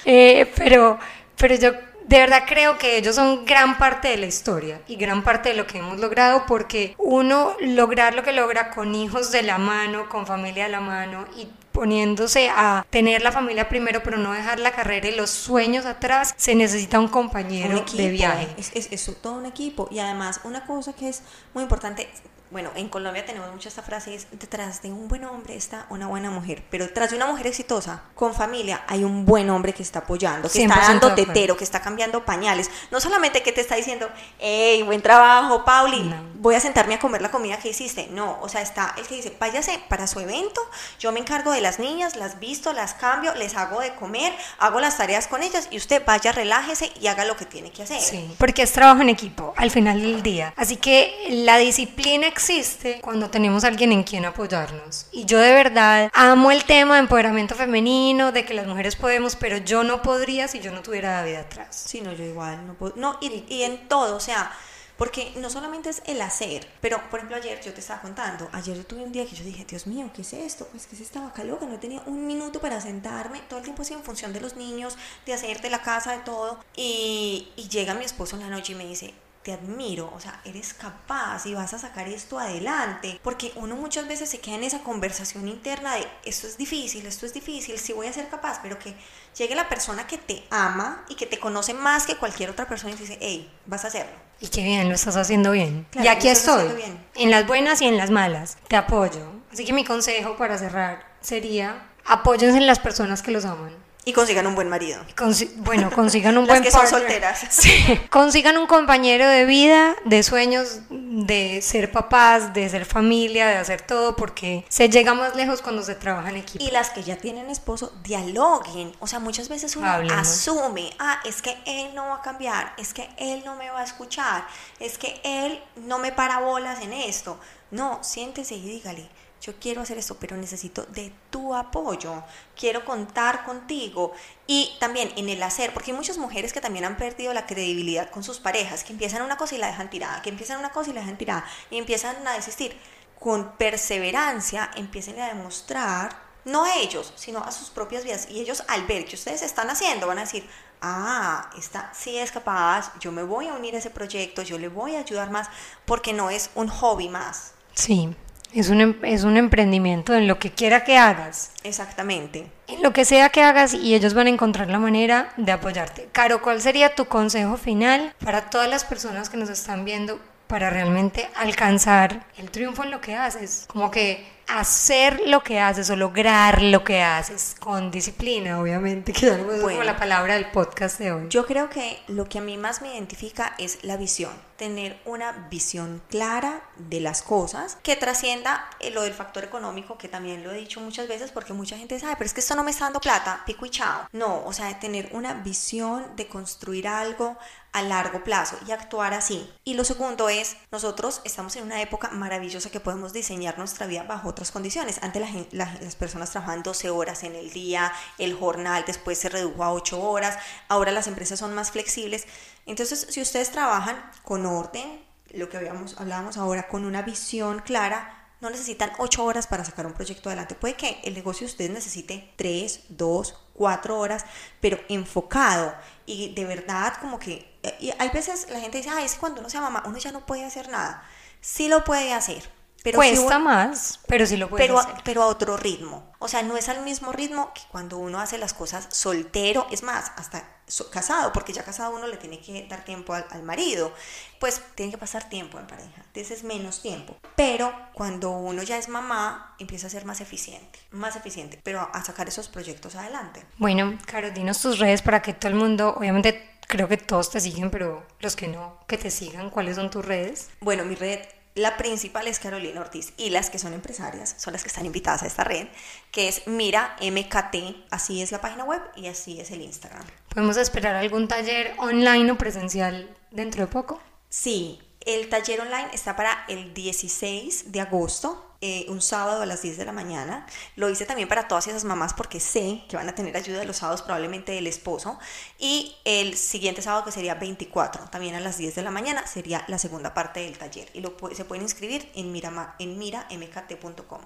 [0.04, 0.98] Eh, pero,
[1.36, 1.72] pero yo
[2.06, 5.56] de verdad creo que ellos son gran parte de la historia y gran parte de
[5.56, 10.08] lo que hemos logrado porque uno lograr lo que logra con hijos de la mano,
[10.08, 14.60] con familia de la mano y poniéndose a tener la familia primero pero no dejar
[14.60, 18.48] la carrera y los sueños atrás, se necesita un compañero un equipo, de viaje.
[18.56, 19.86] Es, es, es todo un equipo.
[19.90, 22.08] Y además, una cosa que es muy importante,
[22.50, 26.06] bueno, en Colombia tenemos mucho esta frase, es detrás de un buen hombre está una
[26.06, 29.82] buena mujer, pero detrás de una mujer exitosa, con familia, hay un buen hombre que
[29.82, 33.52] está apoyando, que está 100% de dando tetero, que está cambiando pañales, no solamente que
[33.52, 36.16] te está diciendo, hey, buen trabajo, Pauli, No.
[36.36, 39.16] voy a sentarme a comer la comida que hiciste, no, o sea, está el que
[39.16, 40.60] dice, váyase para su evento,
[41.00, 44.80] yo me encargo de las niñas, las visto, las cambio, les hago de comer, hago
[44.80, 48.00] las tareas con ellas y usted vaya, relájese y haga lo que tiene que hacer.
[48.00, 50.54] Sí, porque es trabajo en equipo al final del día.
[50.56, 55.06] Así que la disciplina existe cuando tenemos alguien en quien apoyarnos.
[55.10, 59.36] Y yo de verdad amo el tema de empoderamiento femenino, de que las mujeres podemos,
[59.36, 61.84] pero yo no podría si yo no tuviera David atrás.
[61.86, 64.52] Sí, no, yo igual, no puedo, no, y, y en todo, o sea,
[64.98, 68.76] porque no solamente es el hacer, pero por ejemplo ayer yo te estaba contando, ayer
[68.76, 70.66] yo tuve un día que yo dije, Dios mío, ¿qué es esto?
[70.70, 73.82] Pues que es esta vaca loca, no tenía un minuto para sentarme, todo el tiempo
[73.82, 77.68] así en función de los niños, de hacer de la casa, de todo, y, y
[77.68, 79.14] llega mi esposo en la noche y me dice,
[79.46, 84.08] te admiro, o sea, eres capaz y vas a sacar esto adelante, porque uno muchas
[84.08, 87.92] veces se queda en esa conversación interna de esto es difícil, esto es difícil, sí
[87.92, 88.96] voy a ser capaz, pero que
[89.38, 92.94] llegue la persona que te ama y que te conoce más que cualquier otra persona
[92.94, 94.16] y te dice, hey, vas a hacerlo.
[94.40, 95.86] Y qué bien, lo estás haciendo bien.
[95.92, 96.66] Claro, y aquí estoy,
[97.14, 98.58] en las buenas y en las malas.
[98.66, 99.30] Te apoyo.
[99.52, 103.85] Así que mi consejo para cerrar sería, apóyense en las personas que los aman.
[104.08, 105.04] Y consigan un buen marido.
[105.16, 107.00] Consi- bueno, consigan un Las buen que son partner.
[107.02, 107.40] solteras.
[107.50, 108.00] Sí.
[108.08, 113.82] Consigan un compañero de vida, de sueños, de ser papás, de ser familia, de hacer
[113.82, 116.64] todo, porque se llega más lejos cuando se trabaja en equipo.
[116.64, 118.92] Y las que ya tienen esposo, dialoguen.
[119.00, 120.26] O sea, muchas veces uno Hablemos.
[120.28, 123.80] asume, ah, es que él no va a cambiar, es que él no me va
[123.80, 124.46] a escuchar,
[124.78, 127.40] es que él no me para bolas en esto.
[127.72, 129.08] No, siéntese y dígale,
[129.40, 132.22] yo quiero hacer esto, pero necesito de tu apoyo,
[132.58, 134.12] quiero contar contigo.
[134.46, 138.10] Y también en el hacer, porque hay muchas mujeres que también han perdido la credibilidad
[138.10, 140.90] con sus parejas, que empiezan una cosa y la dejan tirada, que empiezan una cosa
[140.90, 142.76] y la dejan tirada, y empiezan a desistir.
[143.18, 148.28] Con perseverancia empiecen a demostrar, no a ellos, sino a sus propias vidas.
[148.30, 150.48] Y ellos al ver que ustedes están haciendo, van a decir,
[150.80, 154.68] ah, esta sí es capaz, yo me voy a unir a ese proyecto, yo le
[154.68, 155.48] voy a ayudar más,
[155.84, 157.52] porque no es un hobby más.
[157.74, 158.14] Sí,
[158.52, 161.50] es un, em- es un emprendimiento en lo que quiera que hagas.
[161.62, 162.46] Exactamente.
[162.68, 166.08] En lo que sea que hagas y ellos van a encontrar la manera de apoyarte.
[166.12, 170.70] Caro, ¿cuál sería tu consejo final para todas las personas que nos están viendo para
[170.70, 173.64] realmente alcanzar el triunfo en lo que haces?
[173.68, 179.28] Como que hacer lo que haces o lograr lo que haces con disciplina, obviamente, que
[179.28, 179.82] es como Bueno.
[179.84, 181.26] la palabra del podcast de hoy.
[181.28, 185.32] Yo creo que lo que a mí más me identifica es la visión, tener una
[185.50, 190.52] visión clara de las cosas que trascienda eh, lo del factor económico, que también lo
[190.52, 192.84] he dicho muchas veces, porque mucha gente "Ay, pero es que esto no me está
[192.84, 194.08] dando plata, pico y chao.
[194.12, 197.36] No, o sea, tener una visión de construir algo
[197.72, 199.52] a largo plazo y actuar así.
[199.64, 204.04] Y lo segundo es, nosotros estamos en una época maravillosa que podemos diseñar nuestra vida
[204.04, 204.98] bajo otras condiciones.
[205.02, 205.28] Antes la
[205.64, 209.72] la- las personas trabajaban 12 horas en el día, el jornal después se redujo a
[209.72, 212.26] 8 horas, ahora las empresas son más flexibles.
[212.66, 218.12] Entonces, si ustedes trabajan con orden, lo que habíamos, hablábamos ahora, con una visión clara,
[218.40, 220.54] no necesitan 8 horas para sacar un proyecto adelante.
[220.54, 224.24] Puede que el negocio de ustedes necesite 3, 2, 4 horas,
[224.60, 225.74] pero enfocado
[226.04, 227.58] y de verdad como que...
[227.62, 230.12] eh, Y hay veces la gente dice, ay, es cuando uno sea mamá, uno ya
[230.12, 231.02] no puede hacer nada.
[231.40, 232.42] Sí lo puede hacer.
[232.86, 234.94] Pero si Cuesta uno- más, pero sí lo puedes pero, hacer.
[235.04, 236.12] pero a otro ritmo.
[236.20, 239.82] O sea, no es al mismo ritmo que cuando uno hace las cosas soltero, es
[239.82, 243.42] más, hasta so- casado, porque ya casado uno le tiene que dar tiempo al, al
[243.42, 243.92] marido,
[244.38, 247.16] pues tiene que pasar tiempo en pareja, entonces es menos tiempo.
[247.34, 251.84] Pero cuando uno ya es mamá, empieza a ser más eficiente, más eficiente, pero a,
[251.84, 253.44] a sacar esos proyectos adelante.
[253.58, 257.40] Bueno, Caro, dinos tus redes para que todo el mundo, obviamente creo que todos te
[257.40, 260.48] siguen, pero los que no, que te sigan, ¿cuáles son tus redes?
[260.60, 261.20] Bueno, mi red,
[261.56, 265.22] la principal es Carolina Ortiz y las que son empresarias son las que están invitadas
[265.22, 265.68] a esta red,
[266.12, 270.04] que es Mira MKT, así es la página web y así es el Instagram.
[270.28, 274.00] ¿Podemos esperar algún taller online o presencial dentro de poco?
[274.28, 279.62] Sí, el taller online está para el 16 de agosto, eh, un sábado a las
[279.62, 280.46] 10 de la mañana.
[280.76, 283.76] Lo hice también para todas esas mamás porque sé que van a tener ayuda los
[283.76, 285.18] sábados probablemente del esposo.
[285.58, 289.64] Y el siguiente sábado que sería 24, también a las 10 de la mañana, sería
[289.68, 290.88] la segunda parte del taller.
[290.94, 291.02] Y
[291.34, 294.20] se pueden inscribir en, mirama- en miramkt.com.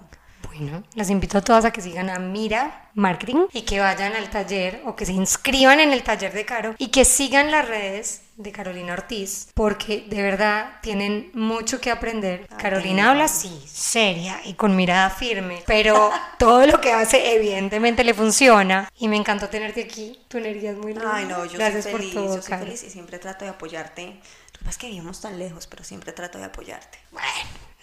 [0.47, 4.29] Bueno, las invito a todas a que sigan a Mira Marketing y que vayan al
[4.29, 8.23] taller o que se inscriban en el taller de Caro y que sigan las redes
[8.43, 12.47] de Carolina Ortiz porque de verdad tienen mucho que aprender.
[12.49, 13.39] Ay, Carolina habla lindo.
[13.39, 19.07] sí, seria y con mirada firme, pero todo lo que hace evidentemente le funciona y
[19.07, 20.19] me encantó tenerte aquí.
[20.27, 21.11] Tu energía es muy linda.
[21.13, 23.51] Ay, no, yo Gracias soy feliz, por todo, yo soy feliz y siempre trato de
[23.51, 24.05] apoyarte.
[24.05, 26.99] Lo que pasa es que vivimos tan lejos, pero siempre trato de apoyarte.
[27.11, 27.27] Bueno,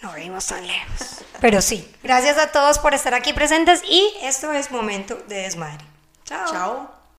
[0.01, 1.21] No venimos tan lejos.
[1.41, 5.83] Pero sí, gracias a todos por estar aquí presentes y esto es Momento de Desmadre.
[6.25, 6.51] Chao.
[6.51, 6.98] Chao.